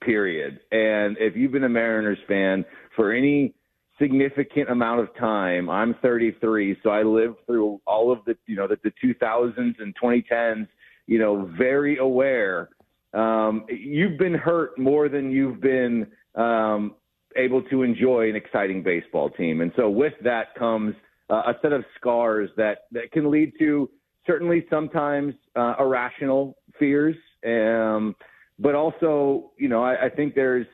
[0.00, 0.60] period.
[0.70, 3.54] And if you've been a Mariners fan for any
[3.98, 8.68] significant amount of time, I'm 33, so I lived through all of the you know
[8.68, 10.68] the, the 2000s and 2010s.
[11.06, 12.68] You know, very aware.
[13.14, 16.94] Um, you've been hurt more than you've been um,
[17.36, 19.60] able to enjoy an exciting baseball team.
[19.60, 20.94] And so with that comes
[21.30, 23.90] uh, a set of scars that, that can lead to
[24.26, 27.16] certainly sometimes uh, irrational fears.
[27.46, 28.14] Um,
[28.58, 30.66] but also, you know, I, I think there's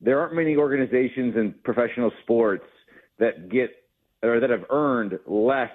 [0.00, 2.64] there aren't many organizations in professional sports
[3.18, 3.70] that get
[4.22, 5.70] or that have earned less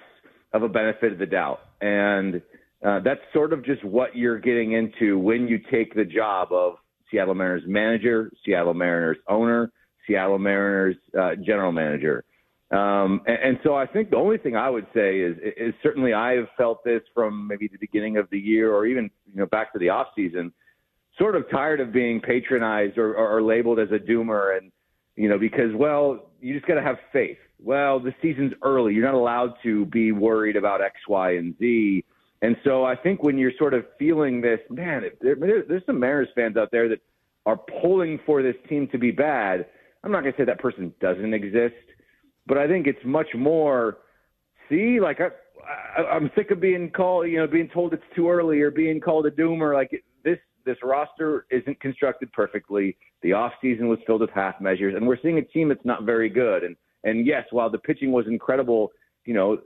[0.53, 1.59] of a benefit of the doubt.
[1.81, 2.41] And
[2.85, 6.75] uh, that's sort of just what you're getting into when you take the job of
[7.09, 9.71] Seattle Mariners manager, Seattle Mariners owner,
[10.07, 12.23] Seattle Mariners uh, general manager.
[12.71, 16.13] Um, and, and, so I think the only thing I would say is, is certainly
[16.13, 19.45] I have felt this from maybe the beginning of the year or even you know
[19.45, 20.51] back to the off season,
[21.17, 24.71] sort of tired of being patronized or, or, or labeled as a doomer and
[25.15, 27.37] you know because well you just got to have faith.
[27.59, 28.93] Well, the season's early.
[28.93, 32.03] You're not allowed to be worried about X, Y, and Z.
[32.41, 36.29] And so I think when you're sort of feeling this, man, there, there's some Mariners
[36.35, 36.99] fans out there that
[37.45, 39.65] are pulling for this team to be bad.
[40.05, 41.73] I'm not going to say that person doesn't exist,
[42.45, 43.97] but I think it's much more.
[44.69, 45.29] See, like I,
[45.97, 49.01] I, I'm sick of being called, you know, being told it's too early or being
[49.01, 49.73] called a doomer.
[49.73, 49.89] Like
[50.23, 52.97] this, this roster isn't constructed perfectly.
[53.23, 56.03] The off season was filled with half measures, and we're seeing a team that's not
[56.03, 56.63] very good.
[56.63, 58.91] And and yes, while the pitching was incredible,
[59.25, 59.57] you know,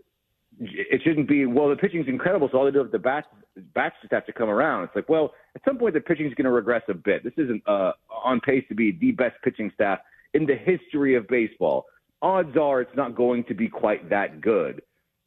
[0.62, 1.46] it shouldn't be.
[1.48, 3.28] Well, the pitching's incredible, so all they do is the bats
[3.74, 4.86] bats just have to come around.
[4.86, 7.26] It's like, well, at some point the pitching's going to regress a bit.
[7.26, 7.92] This isn't uh,
[8.24, 10.00] on pace to be the best pitching staff
[10.34, 11.86] in the history of baseball.
[12.22, 14.82] Odds are it's not going to be quite that good.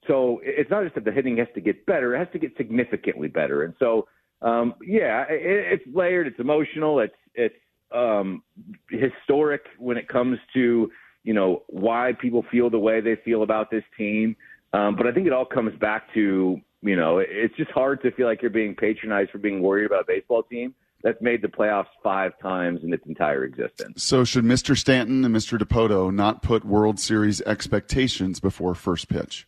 [0.07, 2.57] So it's not just that the hitting has to get better; it has to get
[2.57, 3.63] significantly better.
[3.63, 4.09] And so,
[4.43, 7.55] um, yeah, it, it's layered, it's emotional, it's it's
[7.93, 8.43] um,
[8.91, 10.91] historic when it comes to
[11.25, 14.37] you know why people feel the way they feel about this team.
[14.73, 18.11] Um, but I think it all comes back to you know it's just hard to
[18.11, 21.49] feel like you're being patronized for being worried about a baseball team that's made the
[21.49, 24.03] playoffs five times in its entire existence.
[24.03, 24.77] So should Mr.
[24.77, 25.59] Stanton and Mr.
[25.59, 29.47] Dipoto not put World Series expectations before first pitch?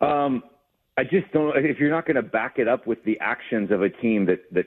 [0.00, 0.42] Um,
[0.96, 1.56] I just don't.
[1.56, 4.40] If you're not going to back it up with the actions of a team that
[4.52, 4.66] that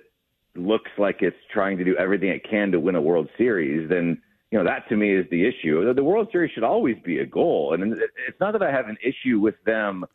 [0.55, 4.21] looks like it's trying to do everything it can to win a World Series, then
[4.51, 5.93] you know that to me is the issue.
[5.93, 8.97] The World Series should always be a goal, and it's not that I have an
[9.03, 10.05] issue with them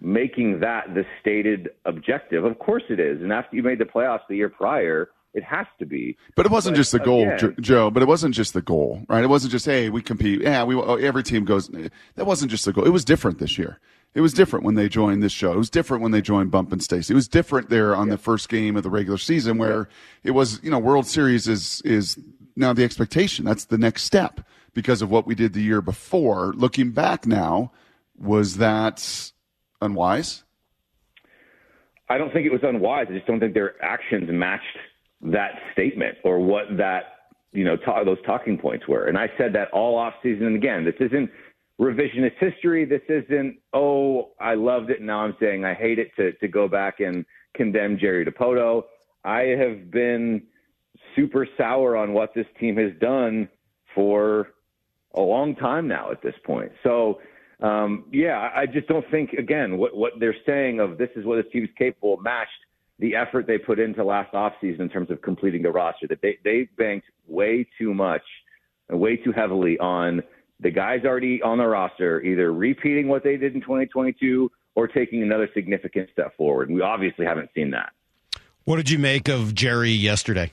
[0.00, 2.44] making that the stated objective.
[2.44, 5.66] Of course it is, and after you made the playoffs the year prior, it has
[5.78, 6.16] to be.
[6.34, 7.90] But it wasn't but, just the goal, again, Joe.
[7.90, 9.22] But it wasn't just the goal, right?
[9.22, 10.42] It wasn't just hey, we compete.
[10.42, 11.68] Yeah, we oh, every team goes.
[12.14, 12.84] That wasn't just the goal.
[12.84, 13.78] It was different this year.
[14.14, 15.52] It was different when they joined this show.
[15.52, 17.12] It was different when they joined Bump and Stacy.
[17.12, 18.12] It was different there on yeah.
[18.12, 19.90] the first game of the regular season where
[20.24, 22.18] it was, you know, World Series is is
[22.56, 23.44] now the expectation.
[23.44, 24.40] That's the next step
[24.72, 26.54] because of what we did the year before.
[26.56, 27.72] Looking back now,
[28.18, 29.32] was that
[29.80, 30.44] unwise?
[32.08, 33.06] I don't think it was unwise.
[33.10, 34.78] I just don't think their actions matched
[35.22, 39.06] that statement or what that you know ta- those talking points were.
[39.06, 40.46] And I said that all off season.
[40.46, 41.30] And again, this isn't
[41.80, 42.84] revisionist history.
[42.84, 45.02] This isn't, oh, I loved it.
[45.02, 48.84] Now I'm saying I hate it to, to go back and condemn Jerry Dipoto.
[49.24, 50.42] I have been
[51.14, 53.48] super sour on what this team has done
[53.94, 54.48] for
[55.14, 56.70] a long time now at this point.
[56.82, 57.20] So,
[57.60, 61.36] um, yeah, I just don't think, again, what, what they're saying of this is what
[61.36, 62.50] this team is capable of matched
[62.98, 66.06] the effort they put into last offseason in terms of completing the roster.
[66.06, 68.22] That they, they banked way too much
[68.88, 70.22] and way too heavily on–
[70.60, 75.22] the guys already on the roster either repeating what they did in 2022 or taking
[75.22, 76.68] another significant step forward.
[76.68, 77.92] And we obviously haven't seen that.
[78.64, 80.52] What did you make of Jerry yesterday?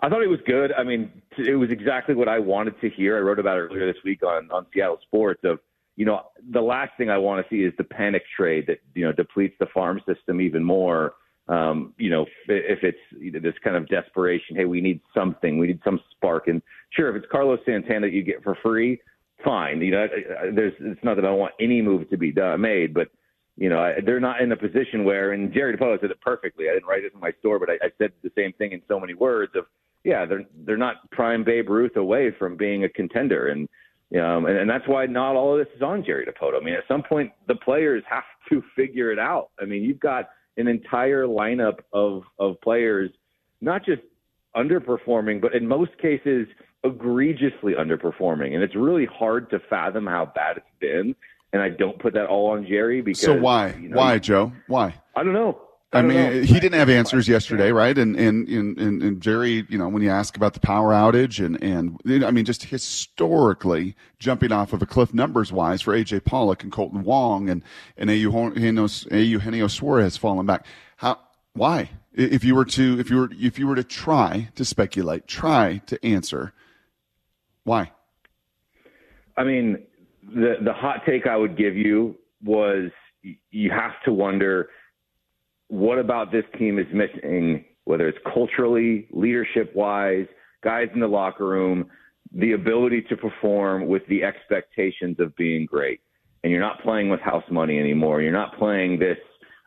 [0.00, 0.72] I thought it was good.
[0.72, 3.18] I mean, it was exactly what I wanted to hear.
[3.18, 5.60] I wrote about it earlier this week on, on Seattle Sports of,
[5.96, 9.04] you know, the last thing I want to see is the panic trade that, you
[9.04, 11.14] know, depletes the farm system even more
[11.50, 15.80] um, you know, if it's this kind of desperation, hey, we need something, we need
[15.84, 16.46] some spark.
[16.46, 19.00] And sure, if it's Carlos Santana that you get for free,
[19.44, 19.82] fine.
[19.82, 20.06] You know,
[20.54, 23.08] there's it's not that I want any move to be done, made, but
[23.56, 26.70] you know, they're not in a position where, and Jerry Dipoto said it perfectly.
[26.70, 28.80] I didn't write this in my store, but I, I said the same thing in
[28.86, 29.66] so many words of,
[30.04, 33.68] yeah, they're they're not prime Babe Ruth away from being a contender, and
[34.18, 36.60] um, and, and that's why not all of this is on Jerry Dipoto.
[36.60, 39.50] I mean, at some point, the players have to figure it out.
[39.60, 43.10] I mean, you've got an entire lineup of of players,
[43.60, 44.02] not just
[44.56, 46.48] underperforming, but in most cases
[46.82, 51.14] egregiously underperforming, and it's really hard to fathom how bad it's been.
[51.52, 53.22] And I don't put that all on Jerry because.
[53.22, 53.74] So why?
[53.74, 54.52] You know, why, Joe?
[54.68, 54.94] Why?
[55.16, 55.60] I don't know.
[55.92, 56.40] I, mean, know.
[56.42, 57.98] he didn't have answers yesterday, right?
[57.98, 61.60] And, and and and Jerry, you know, when you ask about the power outage and
[61.62, 66.62] and I mean, just historically jumping off of a cliff numbers wise for AJ Pollock
[66.62, 67.64] and Kolten Wong and
[67.96, 70.64] and Eugenio Suarez falling back.
[70.96, 71.18] How?
[71.54, 71.90] Why?
[72.12, 75.78] If you were to if you were if you were to try to speculate, try
[75.86, 76.52] to answer,
[77.64, 77.90] Why?
[79.36, 79.82] I mean,
[80.22, 82.90] the the hot take I would give you was
[83.50, 84.70] you have to wonder
[85.70, 90.26] what about this team is missing, whether it's culturally, leadership wise,
[90.62, 91.86] guys in the locker room,
[92.32, 96.00] the ability to perform with the expectations of being great.
[96.42, 98.20] And you're not playing with house money anymore.
[98.20, 99.18] You're not playing this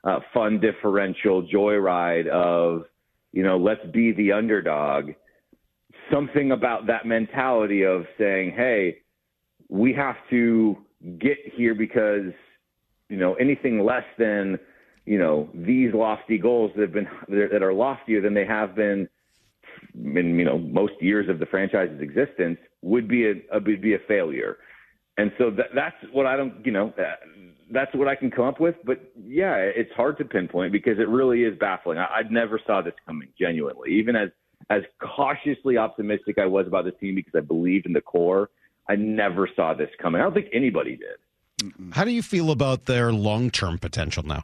[0.03, 2.83] uh, fun differential joyride of,
[3.31, 5.11] you know, let's be the underdog.
[6.11, 8.97] Something about that mentality of saying, hey,
[9.69, 10.77] we have to
[11.19, 12.33] get here because
[13.09, 14.57] you know anything less than
[15.05, 19.07] you know these lofty goals that have been that are loftier than they have been
[19.95, 23.93] in you know most years of the franchise's existence would be a, a would be
[23.93, 24.57] a failure
[25.17, 27.19] and so that, that's what I don't you know that,
[27.71, 31.09] that's what I can come up with but yeah it's hard to pinpoint because it
[31.09, 34.29] really is baffling I, I never saw this coming genuinely even as
[34.69, 38.49] as cautiously optimistic I was about this team because I believed in the core
[38.89, 40.21] I never saw this coming.
[40.21, 41.73] I don't think anybody did.
[41.93, 44.43] How do you feel about their long term potential now?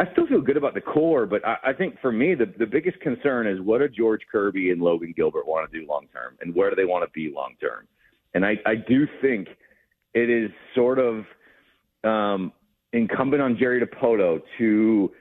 [0.00, 2.64] I still feel good about the core, but I, I think for me, the, the
[2.64, 6.38] biggest concern is what do George Kirby and Logan Gilbert want to do long term,
[6.40, 7.86] and where do they want to be long term?
[8.32, 9.48] And I, I do think
[10.14, 11.24] it is sort of
[12.02, 12.50] um,
[12.94, 15.12] incumbent on Jerry Dipoto to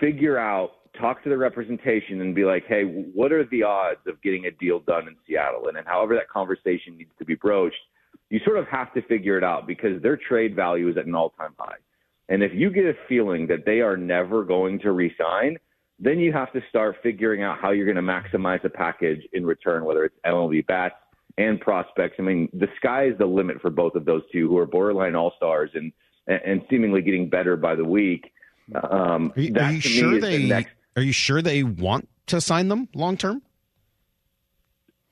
[0.00, 4.20] figure out, talk to the representation, and be like, hey, what are the odds of
[4.20, 5.68] getting a deal done in Seattle?
[5.68, 7.76] And, and however that conversation needs to be broached,
[8.30, 11.14] you sort of have to figure it out because their trade value is at an
[11.14, 11.76] all time high.
[12.30, 15.58] And if you get a feeling that they are never going to resign,
[15.98, 19.44] then you have to start figuring out how you're going to maximize the package in
[19.44, 20.94] return, whether it's MLB bats
[21.36, 22.14] and prospects.
[22.18, 25.14] I mean, the sky is the limit for both of those two who are borderline
[25.14, 25.92] all stars and
[26.26, 28.32] and seemingly getting better by the week.
[28.88, 31.64] Um, Are you, that are you sure is the they next are you sure they
[31.64, 33.42] want to sign them long term?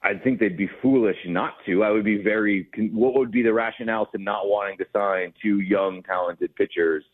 [0.09, 1.85] I think they'd be foolish not to.
[1.85, 2.69] I would be very.
[2.93, 7.05] What would be the rationale to not wanting to sign two young, talented pitchers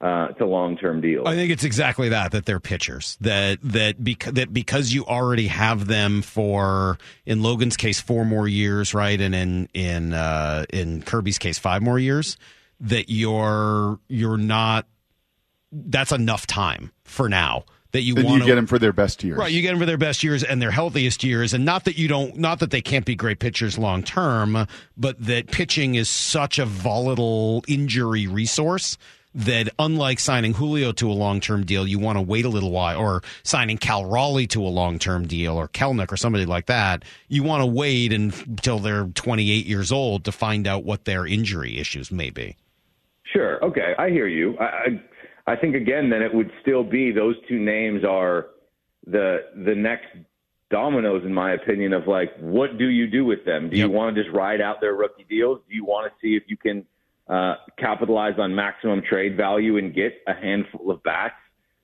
[0.00, 1.28] uh, to long-term deals?
[1.28, 5.46] I think it's exactly that that they're pitchers that that because that because you already
[5.46, 11.02] have them for in Logan's case four more years, right, and in in uh, in
[11.02, 12.36] Kirby's case five more years.
[12.80, 14.88] That you're you're not.
[15.70, 19.38] That's enough time for now that you want you get them for their best years.
[19.38, 21.96] Right, you get them for their best years and their healthiest years, and not that
[21.96, 26.08] you don't, not that they can't be great pitchers long term, but that pitching is
[26.08, 28.96] such a volatile injury resource
[29.34, 32.70] that unlike signing Julio to a long term deal, you want to wait a little
[32.70, 36.66] while, or signing Cal Raleigh to a long term deal, or Kelenic or somebody like
[36.66, 41.26] that, you want to wait until they're 28 years old to find out what their
[41.26, 42.56] injury issues may be.
[43.24, 43.62] Sure.
[43.64, 44.56] Okay, I hear you.
[44.58, 45.02] I, I
[45.46, 48.48] I think again, then it would still be those two names are
[49.06, 50.08] the the next
[50.70, 53.68] dominoes, in my opinion, of like what do you do with them?
[53.68, 55.60] Do you want to just ride out their rookie deals?
[55.68, 56.86] Do you want to see if you can
[57.28, 61.34] uh, capitalize on maximum trade value and get a handful of bats?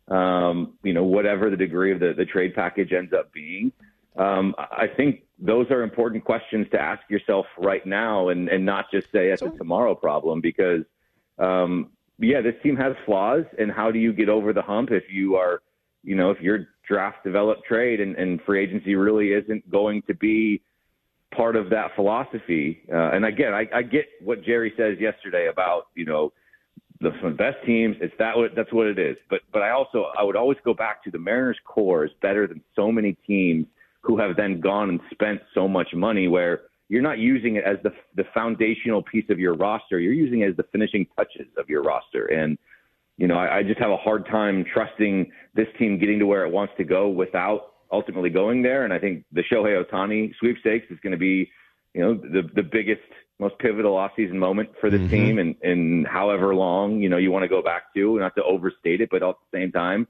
[0.07, 3.73] Um, you know, whatever the degree of the, the trade package ends up being.
[4.17, 8.91] Um, I think those are important questions to ask yourself right now, and and not
[8.91, 10.85] just say it's a tomorrow problem because.
[11.39, 15.05] Um, yeah, this team has flaws, and how do you get over the hump if
[15.11, 15.63] you are,
[16.03, 20.15] you know, if your draft developed trade and, and free agency really isn't going to
[20.15, 20.61] be
[21.35, 22.83] part of that philosophy?
[22.93, 26.33] Uh, and again, I, I get what Jerry says yesterday about, you know,
[27.01, 27.97] the, the best teams.
[28.01, 29.17] It's that what that's what it is.
[29.31, 32.47] But but I also I would always go back to the Mariners core is better
[32.47, 33.67] than so many teams
[34.01, 37.77] who have then gone and spent so much money where you're not using it as
[37.83, 40.01] the the foundational piece of your roster.
[40.01, 42.27] You're using it as the finishing touches of your roster.
[42.27, 42.59] And
[43.17, 46.45] you know, I, I just have a hard time trusting this team getting to where
[46.47, 48.85] it wants to go without ultimately going there.
[48.85, 51.51] And I think the Shohei Ohtani sweepstakes is going to be,
[51.95, 53.03] you know, the the biggest,
[53.39, 55.11] most pivotal offseason moment for this Mhm.
[55.11, 58.45] team, and and however long you know you want to go back to, not to
[58.45, 60.07] overstate it, but at the same time.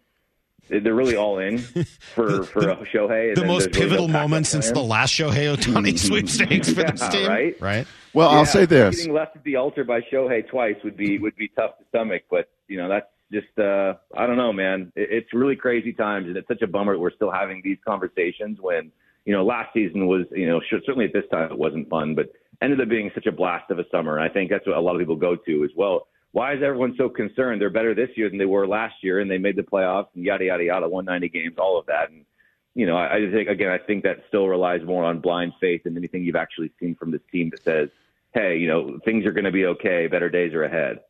[0.68, 1.59] They're really all in
[2.14, 3.28] for for Shohei.
[3.28, 6.83] and The most there's really no pivotal moment since the last Shohei Ohtani sweepstakes for
[6.83, 7.61] this Yeah, team, right?
[7.61, 7.87] Right.
[8.14, 8.96] Well, I'll say this.
[8.98, 12.22] Getting left at the altar by Shohei twice would be would be tough to stomach,
[12.31, 14.92] but you know that's just uh, I don't know, man.
[14.96, 17.78] It, it's really crazy times, and it's such a bummer that we're still having these
[17.87, 18.90] conversations when
[19.24, 22.14] you know last season was you know sure, certainly at this time it wasn't fun,
[22.14, 24.16] but ended up being such a blast of a summer.
[24.18, 26.09] And I think that's what a lot of people go to as well.
[26.32, 27.60] Why is everyone so concerned?
[27.60, 30.24] They're better this year than they were last year, and they made the playoffs and
[30.24, 32.10] yada yada yada, 190 games, all of that.
[32.10, 32.24] And
[32.74, 35.54] you know, I, I just think again, I think that still relies more on blind
[35.60, 37.88] faith than anything you've actually seen from this team that says,
[38.34, 40.06] "Hey, you know, things are going to be okay.
[40.06, 41.00] Better days are ahead."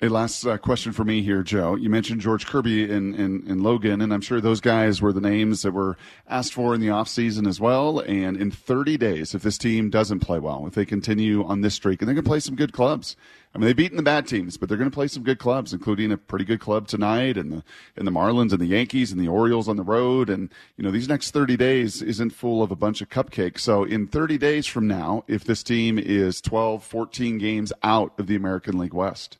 [0.00, 1.74] A last uh, question for me here, Joe.
[1.74, 5.20] You mentioned George Kirby and, and, and Logan, and I'm sure those guys were the
[5.20, 5.96] names that were
[6.28, 7.98] asked for in the offseason as well.
[7.98, 11.74] And in 30 days, if this team doesn't play well, if they continue on this
[11.74, 13.16] streak, and they're going to play some good clubs.
[13.52, 15.72] I mean, they've beaten the bad teams, but they're going to play some good clubs,
[15.72, 17.64] including a pretty good club tonight, and the
[17.96, 20.30] and the Marlins and the Yankees and the Orioles on the road.
[20.30, 23.62] And you know, these next 30 days isn't full of a bunch of cupcakes.
[23.62, 28.28] So in 30 days from now, if this team is 12, 14 games out of
[28.28, 29.38] the American League West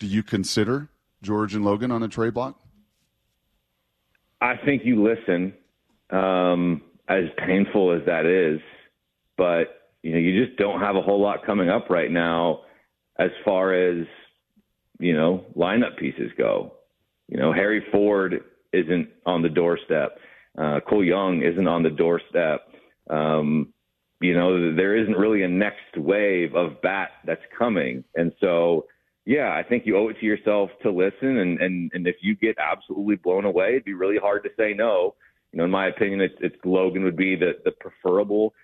[0.00, 0.88] do you consider
[1.22, 2.58] George and Logan on a trade block?
[4.40, 5.52] I think you listen,
[6.08, 8.60] um, as painful as that is,
[9.36, 12.62] but you know you just don't have a whole lot coming up right now,
[13.18, 14.06] as far as
[14.98, 16.72] you know lineup pieces go.
[17.28, 20.18] You know Harry Ford isn't on the doorstep.
[20.58, 22.62] Uh, Cole Young isn't on the doorstep.
[23.10, 23.74] Um,
[24.22, 28.86] you know there isn't really a next wave of bat that's coming, and so
[29.24, 32.36] yeah, I think you owe it to yourself to listen, and and and if you
[32.36, 35.14] get absolutely blown away, it'd be really hard to say no.
[35.52, 38.54] You know, in my opinion, it's, it's Logan would be the the preferable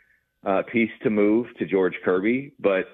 [0.44, 2.86] uh, piece to move to George Kirby, but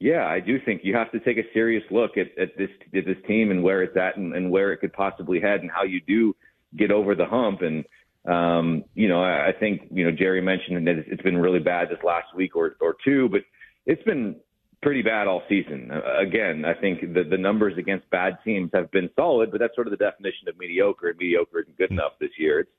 [0.00, 3.06] yeah, I do think you have to take a serious look at, at this at
[3.06, 5.84] this team and where it's at and, and where it could possibly head and how
[5.84, 6.34] you do
[6.76, 7.62] get over the hump.
[7.62, 7.84] And
[8.26, 11.88] um, you know, I, I think you know Jerry mentioned that it's been really bad
[11.88, 13.42] this last week or or two, but
[13.86, 14.36] it's been
[14.84, 15.90] pretty bad all season.
[15.90, 19.74] Uh, again, I think the, the numbers against bad teams have been solid, but that's
[19.74, 22.60] sort of the definition of mediocre, and mediocre isn't good enough this year.
[22.60, 22.70] It's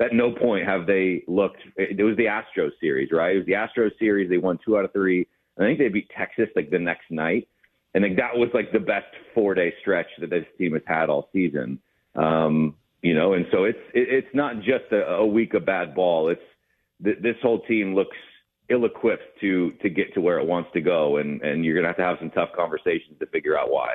[0.00, 1.60] at no point have they looked.
[1.76, 3.36] It was the Astros series, right?
[3.36, 4.28] It was the Astros series.
[4.28, 5.26] They won two out of three.
[5.58, 7.48] I think they beat Texas like the next night,
[7.94, 11.08] and like that was like the best four day stretch that this team has had
[11.08, 11.78] all season.
[12.16, 15.94] Um, you know, and so it's it, it's not just a, a week of bad
[15.94, 16.28] ball.
[16.28, 16.40] It's
[17.04, 18.16] th- this whole team looks
[18.72, 21.88] ill-equipped to to get to where it wants to go, and and you're going to
[21.88, 23.94] have to have some tough conversations to figure out why.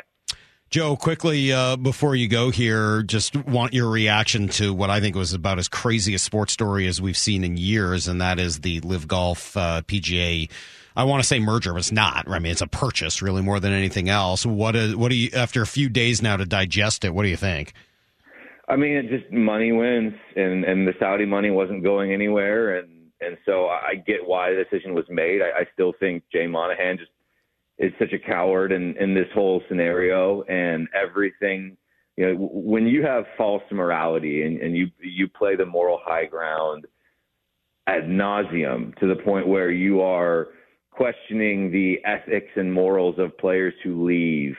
[0.70, 5.16] Joe, quickly uh, before you go here, just want your reaction to what I think
[5.16, 8.60] was about as crazy a sports story as we've seen in years, and that is
[8.60, 10.50] the LIV Golf uh, PGA.
[10.94, 12.28] I want to say merger, but it's not.
[12.28, 14.46] I mean, it's a purchase, really, more than anything else.
[14.46, 17.14] What is, what do you after a few days now to digest it?
[17.14, 17.72] What do you think?
[18.68, 22.90] I mean, it just money wins, and and the Saudi money wasn't going anywhere, and
[23.22, 25.42] and so I get why the decision was made.
[25.42, 27.12] I, I still think Jay Monahan just
[27.78, 31.78] is such a coward in, in this whole scenario and everything.
[32.16, 36.26] You know, when you have false morality and, and you you play the moral high
[36.26, 36.86] ground
[37.86, 40.50] ad nauseum to the point where you are
[40.92, 44.56] questioning the ethics and morals of players who leave,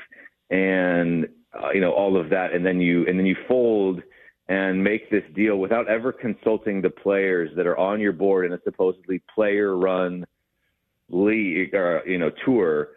[0.51, 1.27] and
[1.61, 4.03] uh, you know all of that, and then you and then you fold
[4.49, 8.53] and make this deal without ever consulting the players that are on your board in
[8.53, 10.27] a supposedly player run
[11.11, 12.89] league or you know tour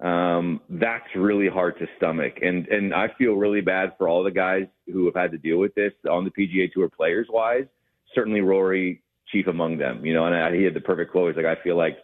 [0.00, 2.38] um, that's really hard to stomach.
[2.42, 5.58] And and I feel really bad for all the guys who have had to deal
[5.58, 7.66] with this on the PGA tour players wise
[8.14, 11.42] certainly Rory chief among them you know and I, he had the perfect quote he's
[11.42, 11.98] like I feel like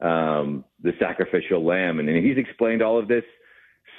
[0.00, 3.24] um, the sacrificial lamb and, and he's explained all of this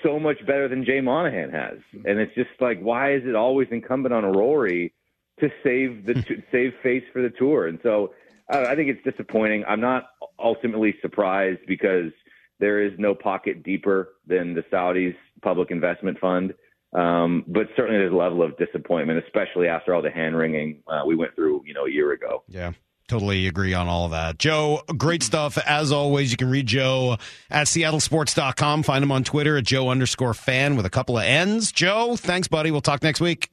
[0.06, 1.80] so much better than Jay Monahan has.
[2.06, 4.94] And it's just like, why is it always incumbent on Rory
[5.40, 7.68] to save the to save face for the tour?
[7.68, 8.14] And so
[8.54, 9.64] uh, I think it's disappointing.
[9.68, 12.12] I'm not ultimately surprised because
[12.60, 16.54] there is no pocket deeper than the Saudis' public investment fund.
[16.94, 21.02] Um, but certainly there's a level of disappointment, especially after all the hand wringing uh,
[21.06, 22.44] we went through, you know, a year ago.
[22.48, 22.72] Yeah.
[23.08, 24.40] Totally agree on all of that.
[24.40, 25.60] Joe, great stuff.
[25.60, 27.18] As always, you can read Joe
[27.52, 28.82] at seattlesports.com.
[28.84, 31.72] Find him on Twitter at Joe underscore Fann with a couple of N's.
[31.72, 32.72] Joe, thanks, buddy.
[32.72, 33.50] We'll talk next week.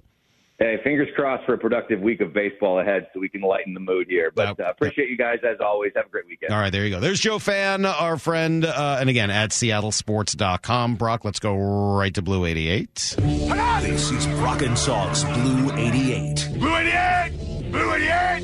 [0.59, 3.81] Hey, fingers crossed for a productive week of baseball ahead so we can lighten the
[3.81, 4.31] mood here.
[4.33, 5.91] But uh, appreciate you guys as always.
[5.97, 6.53] Have a great weekend.
[6.53, 7.01] All right, there you go.
[7.01, 8.65] There's Joe Fann, our friend.
[8.65, 10.95] Uh, and again, at seattlesports.com.
[10.97, 13.17] Brock, let's go right to Blue 88.
[13.83, 16.51] This is Brock and Salk's Blue 88.
[16.55, 17.12] Blue 88!
[17.73, 18.43] Blue 88!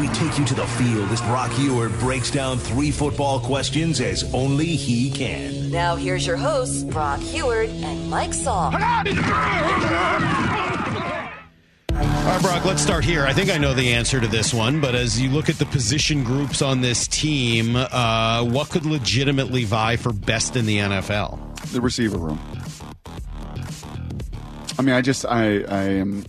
[0.00, 4.24] We take you to the field as Brock Huard breaks down three football questions as
[4.32, 5.70] only he can.
[5.70, 8.72] Now here's your hosts, Brock Huard and Mike Salk.
[8.72, 8.80] All
[11.98, 13.26] right, Brock, let's start here.
[13.26, 15.66] I think I know the answer to this one, but as you look at the
[15.66, 21.38] position groups on this team, uh, what could legitimately vie for best in the NFL?
[21.72, 22.40] The receiver room.
[24.78, 26.24] I mean, I just, I, I am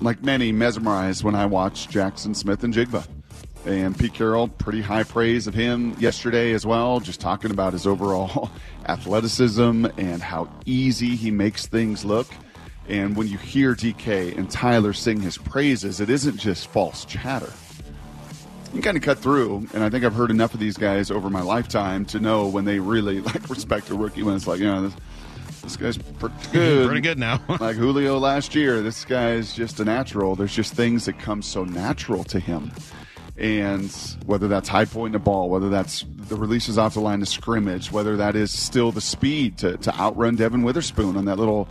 [0.00, 3.06] like many, mesmerized when I watched Jaxon Smith-Njigba.
[3.64, 7.84] And Pete Carroll, pretty high praise of him yesterday as well, just talking about his
[7.86, 8.50] overall
[8.88, 12.28] athleticism and how easy he makes things look.
[12.88, 17.52] And when you hear DK and Tyler sing his praises, it isn't just false chatter.
[18.72, 19.66] you kind of cut through.
[19.74, 22.64] And I think I've heard enough of these guys over my lifetime to know when
[22.64, 24.94] they really like respect a rookie when it's like, you know, this,
[25.66, 26.86] this guy's pretty good.
[26.86, 27.42] Pretty good now.
[27.60, 30.36] like Julio last year, this guy's just a natural.
[30.36, 32.70] There's just things that come so natural to him.
[33.36, 33.90] And
[34.24, 37.28] whether that's high point in the ball, whether that's the releases off the line of
[37.28, 41.68] scrimmage, whether that is still the speed to, to outrun Devon Witherspoon on that little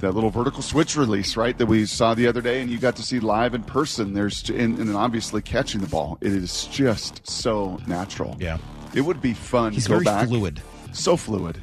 [0.00, 2.96] that little vertical switch release, right, that we saw the other day, and you got
[2.96, 4.12] to see live in person.
[4.12, 6.18] There's and, and obviously catching the ball.
[6.20, 8.36] It is just so natural.
[8.40, 8.58] Yeah,
[8.94, 10.28] it would be fun He's to go very back.
[10.28, 10.60] fluid.
[10.92, 11.60] So fluid.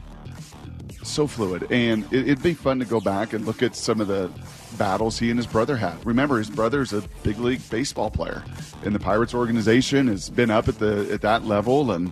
[1.04, 4.08] So fluid, and it, it'd be fun to go back and look at some of
[4.08, 4.32] the
[4.78, 6.04] battles he and his brother had.
[6.06, 8.43] Remember, his brother's a big league baseball player,
[8.84, 12.12] and the Pirates organization has been up at the at that level, and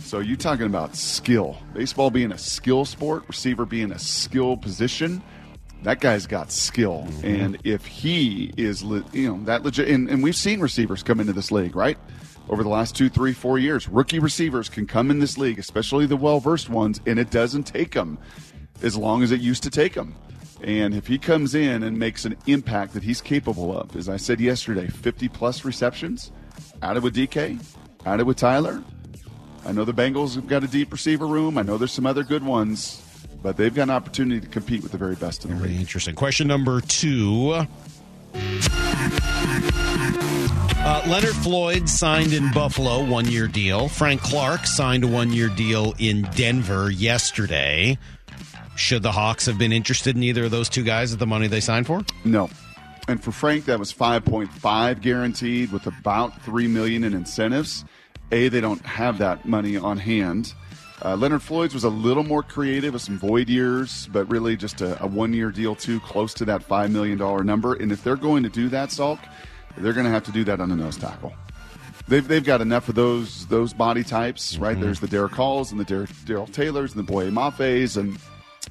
[0.00, 1.58] so you're talking about skill.
[1.74, 5.22] Baseball being a skill sport, receiver being a skill position.
[5.82, 7.26] That guy's got skill, mm-hmm.
[7.26, 11.32] and if he is, you know, that legit, and, and we've seen receivers come into
[11.32, 11.98] this league, right?
[12.48, 16.06] Over the last two, three, four years, rookie receivers can come in this league, especially
[16.06, 18.18] the well versed ones, and it doesn't take them
[18.82, 20.14] as long as it used to take them.
[20.62, 24.16] And if he comes in and makes an impact that he's capable of, as I
[24.16, 26.30] said yesterday, 50 plus receptions,
[26.82, 27.58] out of with DK,
[28.06, 28.82] out of with Tyler.
[29.64, 31.56] I know the Bengals have got a deep receiver room.
[31.58, 33.00] I know there's some other good ones,
[33.42, 35.80] but they've got an opportunity to compete with the very best in the Very league.
[35.80, 36.14] interesting.
[36.16, 37.64] Question number two.
[40.84, 43.86] Uh, Leonard Floyd signed in Buffalo, one year deal.
[43.86, 47.96] Frank Clark signed a one year deal in Denver yesterday.
[48.74, 51.46] Should the Hawks have been interested in either of those two guys at the money
[51.46, 52.04] they signed for?
[52.24, 52.50] No.
[53.06, 57.84] And for Frank, that was 5.5 guaranteed with about 3 million in incentives.
[58.32, 60.52] A, they don't have that money on hand.
[61.04, 64.80] Uh, Leonard Floyd's was a little more creative with some void years, but really just
[64.80, 67.74] a, a one year deal too, close to that $5 million number.
[67.74, 69.20] And if they're going to do that, Salk,
[69.78, 71.32] they're going to have to do that on the nose tackle.
[72.08, 74.74] They've, they've got enough of those those body types, right?
[74.74, 74.82] Mm-hmm.
[74.82, 78.18] There's the Derick Halls and the Dar- Darrell Taylors and the Boye Mafes, and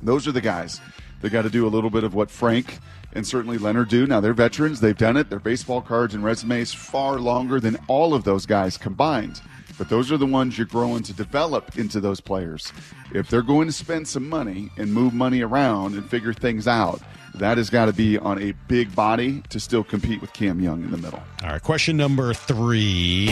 [0.02, 0.82] those are the guys.
[1.22, 2.80] They got to do a little bit of what Frank
[3.14, 4.06] and certainly Leonard do.
[4.06, 5.30] Now they're veterans; they've done it.
[5.30, 9.41] Their baseball cards and resumes far longer than all of those guys combined.
[9.78, 12.72] But those are the ones you're growing to develop into those players.
[13.14, 17.02] If they're going to spend some money and move money around and figure things out,
[17.36, 20.84] that has got to be on a big body to still compete with Cam Young
[20.84, 21.22] in the middle.
[21.44, 23.30] All right, question number three.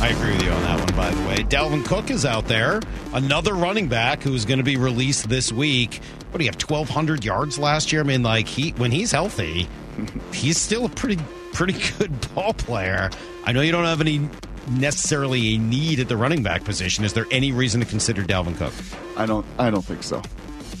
[0.00, 1.36] I agree with you on that one, by the way.
[1.44, 2.80] Dalvin Cook is out there,
[3.12, 6.00] another running back who's going to be released this week.
[6.30, 6.58] What do you have?
[6.58, 8.00] Twelve hundred yards last year.
[8.02, 9.68] I mean, like he when he's healthy,
[10.32, 11.22] he's still a pretty
[11.52, 13.10] pretty good ball player.
[13.44, 14.28] I know you don't have any
[14.68, 17.04] necessarily a need at the running back position.
[17.04, 18.72] Is there any reason to consider Dalvin Cook?
[19.16, 19.44] I don't.
[19.58, 20.22] I don't think so.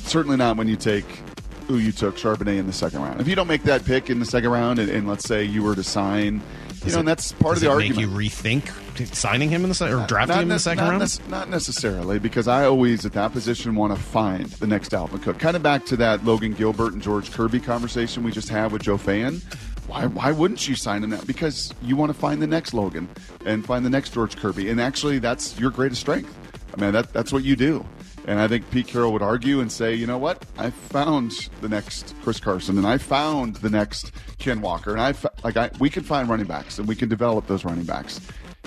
[0.04, 1.04] Certainly not when you take
[1.66, 3.20] who you took Charbonnet in the second round.
[3.20, 5.62] If you don't make that pick in the second round, and, and let's say you
[5.62, 6.42] were to sign,
[6.84, 7.96] you know, and that's part of the it argument.
[7.96, 10.84] Make you rethink signing him in the second or drafting Not him in the second
[10.84, 11.00] not round?
[11.20, 15.22] nec- not necessarily, because I always at that position want to find the next Dalvin
[15.22, 15.38] Cook.
[15.38, 18.82] Kind of back to that Logan Gilbert and George Kirby conversation we just had with
[18.82, 19.40] Joe Fann.
[19.86, 21.20] Why, why wouldn't you sign him now?
[21.26, 23.08] Because you want to find the next Logan
[23.44, 26.34] and find the next George Kirby, and actually that's your greatest strength.
[26.76, 27.84] I mean, that, that's what you do.
[28.26, 30.44] And I think Pete Carroll would argue and say, you know what?
[30.56, 35.14] I found the next Chris Carson, and I found the next Ken Walker, and I
[35.42, 38.20] like I, we can find running backs, and we can develop those running backs.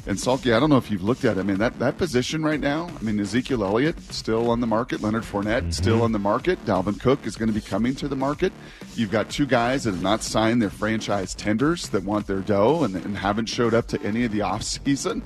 [0.08, 1.42] And Salky, I don't know if you've looked at it.
[1.42, 5.02] I mean, that, that position right now, I mean, Ezekiel Elliott still on the market,
[5.02, 5.72] Leonard Fournette mm-hmm.
[5.72, 8.54] still on the market, Dalvin Cook is going to be coming to the market.
[8.96, 12.84] You've got two guys that have not signed their franchise tenders that want their dough
[12.84, 15.24] and, and haven't showed up to any of the offseason.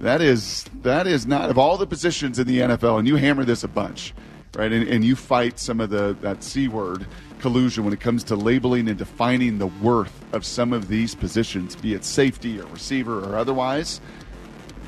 [0.00, 3.44] That is that is not of all the positions in the NFL, and you hammer
[3.44, 4.14] this a bunch,
[4.54, 4.70] right?
[4.70, 7.06] And, and you fight some of the that c word
[7.40, 11.76] collusion when it comes to labeling and defining the worth of some of these positions,
[11.76, 14.00] be it safety or receiver or otherwise.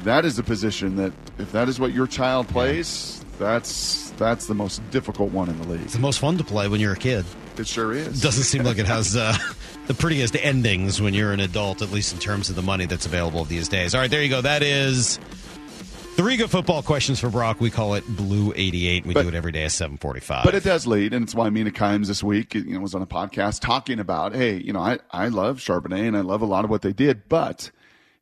[0.05, 4.55] That is a position that, if that is what your child plays, that's that's the
[4.55, 5.83] most difficult one in the league.
[5.83, 7.25] It's the most fun to play when you're a kid.
[7.59, 8.21] It sure is.
[8.23, 9.37] Doesn't seem like it has uh,
[9.91, 13.07] the prettiest endings when you're an adult, at least in terms of the money that's
[13.07, 13.93] available these days.
[13.93, 14.41] All right, there you go.
[14.41, 15.19] That is
[16.15, 17.61] three good football questions for Brock.
[17.61, 19.05] We call it Blue 88.
[19.05, 20.45] We But- do it every day at 745.
[20.45, 23.03] But it does lead, and it's why Mina Kimes this week you know, was on
[23.03, 26.47] a podcast talking about, hey, you know, I, I love Charbonnet and I love a
[26.47, 27.73] lot of what they did, but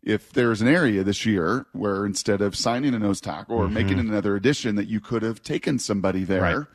[0.03, 3.75] if there's an area this year where instead of signing a nose tackle or mm-hmm.
[3.75, 6.67] making another addition that you could have taken somebody there, Right.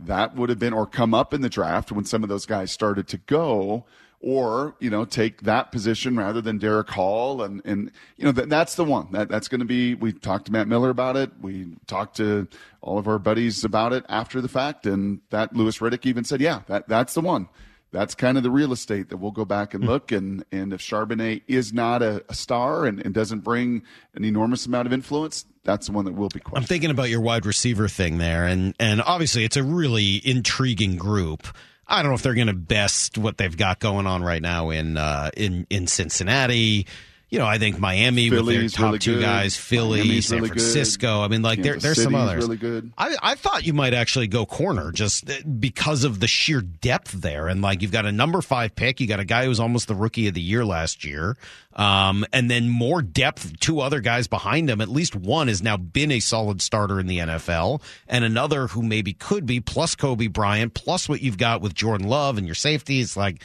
[0.00, 2.72] that would have been or come up in the draft when some of those guys
[2.72, 3.84] started to go
[4.20, 8.48] or you know take that position rather than Derick Hall and and you know that,
[8.48, 11.30] that's the one that that's going to be we talked to Matt Miller about it
[11.40, 12.46] we talked to
[12.82, 16.40] all of our buddies about it after the fact and that Louis Riddick even said
[16.40, 17.48] yeah that that's the one
[17.92, 19.90] that's kind of the real estate that we'll go back and hmm.
[19.90, 20.12] look.
[20.12, 23.82] And, and if Charbonnet is not a, a star and, and doesn't bring
[24.14, 26.64] an enormous amount of influence, that's the one that will be questioned.
[26.64, 30.96] I'm thinking about your wide receiver thing there, and and obviously it's a really intriguing
[30.96, 31.46] group.
[31.90, 34.70] I don't know if they're going to best what they've got going on right now
[34.70, 36.86] in uh, in in Cincinnati.
[37.30, 39.22] You know, I think Miami with their top really two good.
[39.22, 40.58] guys, Philly, Miami's San really good.
[40.58, 41.20] Francisco.
[41.20, 42.44] I mean, like there, there's some others.
[42.44, 42.92] really good.
[42.98, 47.46] I, I thought you might actually go corner just because of the sheer depth there.
[47.46, 49.86] And like you've got a number five pick, you got a guy who was almost
[49.86, 51.36] the rookie of the year last year.
[51.76, 54.80] Um, and then more depth, two other guys behind him.
[54.80, 58.82] At least one has now been a solid starter in the NFL, and another who
[58.82, 62.56] maybe could be, plus Coby Bryant, plus what you've got with Jordan Love and your
[62.56, 63.16] safeties.
[63.16, 63.42] Like,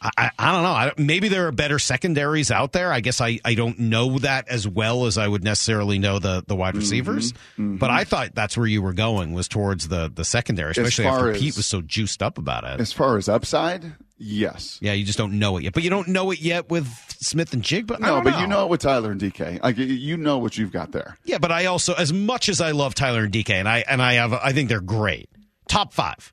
[0.00, 0.68] I, I, I don't know.
[0.68, 2.92] I, maybe there are better secondaries out there.
[2.92, 6.44] I guess I, I don't know that as well as I would necessarily know the,
[6.46, 6.80] the wide mm-hmm.
[6.80, 7.32] receivers.
[7.32, 7.76] Mm-hmm.
[7.76, 11.32] But I thought that's where you were going was towards the, the secondary, especially after
[11.32, 12.80] as- Pete was so juiced up about it.
[12.80, 14.78] As far as upside, yes.
[14.80, 15.74] Yeah, you just don't know it yet.
[15.74, 16.86] But you don't know it yet with
[17.20, 17.86] Smith and Jig.
[17.86, 19.62] But I No, but you know it with Tyler and DK.
[19.62, 21.18] Like you know what you've got there.
[21.24, 24.00] Yeah, but I also, as much as I love Tyler and DK, and I and
[24.00, 25.28] I have, I think they're great.
[25.68, 26.32] Top five.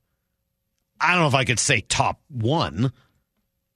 [1.00, 2.94] I don't know if I could say top one.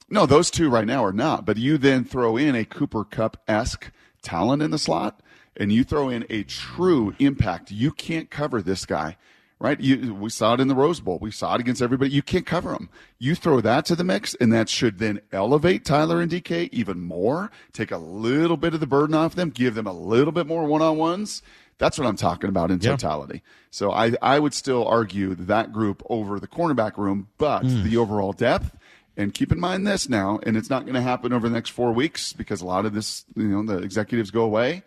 [0.09, 1.45] No, those two right now are not.
[1.45, 3.91] But you then throw in a Cooper Kupp esque
[4.21, 5.21] talent in the slot,
[5.55, 7.71] and you throw in a true impact.
[7.71, 9.17] You can't cover this guy,
[9.59, 9.79] right?
[9.79, 11.19] You, we saw it in the Rose Bowl.
[11.21, 12.11] We saw it against everybody.
[12.11, 12.89] You can't cover him.
[13.19, 17.01] You throw that to the mix, and that should then elevate Tyler and DK even
[17.01, 17.51] more.
[17.71, 19.49] Take a little bit of the burden off them.
[19.51, 21.41] Give them a little bit more one on ones.
[21.77, 22.91] That's what I'm talking about in Yeah.
[22.91, 23.41] totality.
[23.71, 27.83] So I, I would still argue that group over the cornerback room, but Hmm.
[27.83, 28.75] the overall depth.
[29.19, 31.71] And keep in mind this now, and it's not going to happen over the next
[31.71, 34.83] four weeks because a lot of this, you know, the executives go away.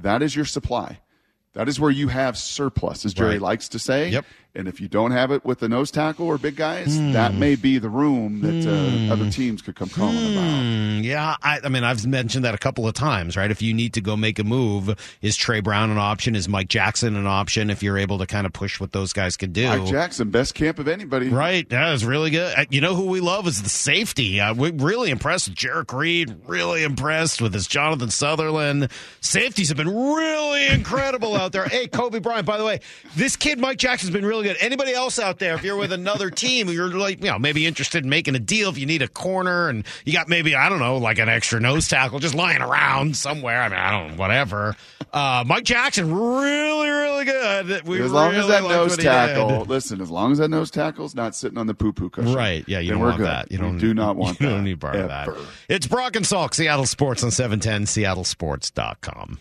[0.00, 1.00] That is your supply.
[1.54, 3.40] That is where you have surplus, as Jerry Right.
[3.42, 4.10] likes to say.
[4.10, 4.24] Yep.
[4.54, 7.54] And if you don't have it with the nose tackle or big guys, that may
[7.54, 10.44] be the room that uh, other teams could come calling about.
[10.44, 13.50] Mm, yeah, I, I mean, I've mentioned that a couple of times, right?
[13.50, 16.36] If you need to go make a move, is Tre Brown an option?
[16.36, 17.70] Is Mike Jackson an option?
[17.70, 20.54] If you're able to kind of push what those guys can do, Mike Jackson, best
[20.54, 21.30] camp of anybody.
[21.30, 22.54] Right, that was really good.
[22.54, 24.38] Uh, You know who we love is the safety.
[24.38, 26.36] Uh, we're really impressed with Jerrick Reed.
[26.46, 28.90] Really impressed with his Jonathan Sutherland.
[29.22, 31.64] Safeties have been really incredible out there.
[31.64, 32.44] Hey, Coby Bryant.
[32.44, 32.80] By the way,
[33.16, 34.56] this kid Mike Jackson's been really good.
[34.60, 35.54] Anybody else out there?
[35.54, 38.68] If you're with another team, you're like, you know, maybe interested in making a deal.
[38.68, 41.60] If you need a corner and you got maybe I don't know, like an extra
[41.60, 43.60] nose tackle just lying around somewhere.
[43.62, 44.76] I mean, I don't know, whatever.
[45.12, 47.86] Uh, Mike Jackson, really, really good.
[47.86, 49.10] We as long as that nose what he did.
[49.10, 52.34] tackle, listen, as long as that nose tackle's not sitting on the poo poo cushion.
[52.34, 52.64] Right.
[52.66, 53.26] Yeah, you then don't we're want good.
[53.26, 53.52] that.
[53.52, 54.52] You We don't do not want you that.
[54.54, 55.28] don't need part of that.
[55.68, 59.38] It's Brock and Salk, Seattle Sports on 710, seattlesports.com.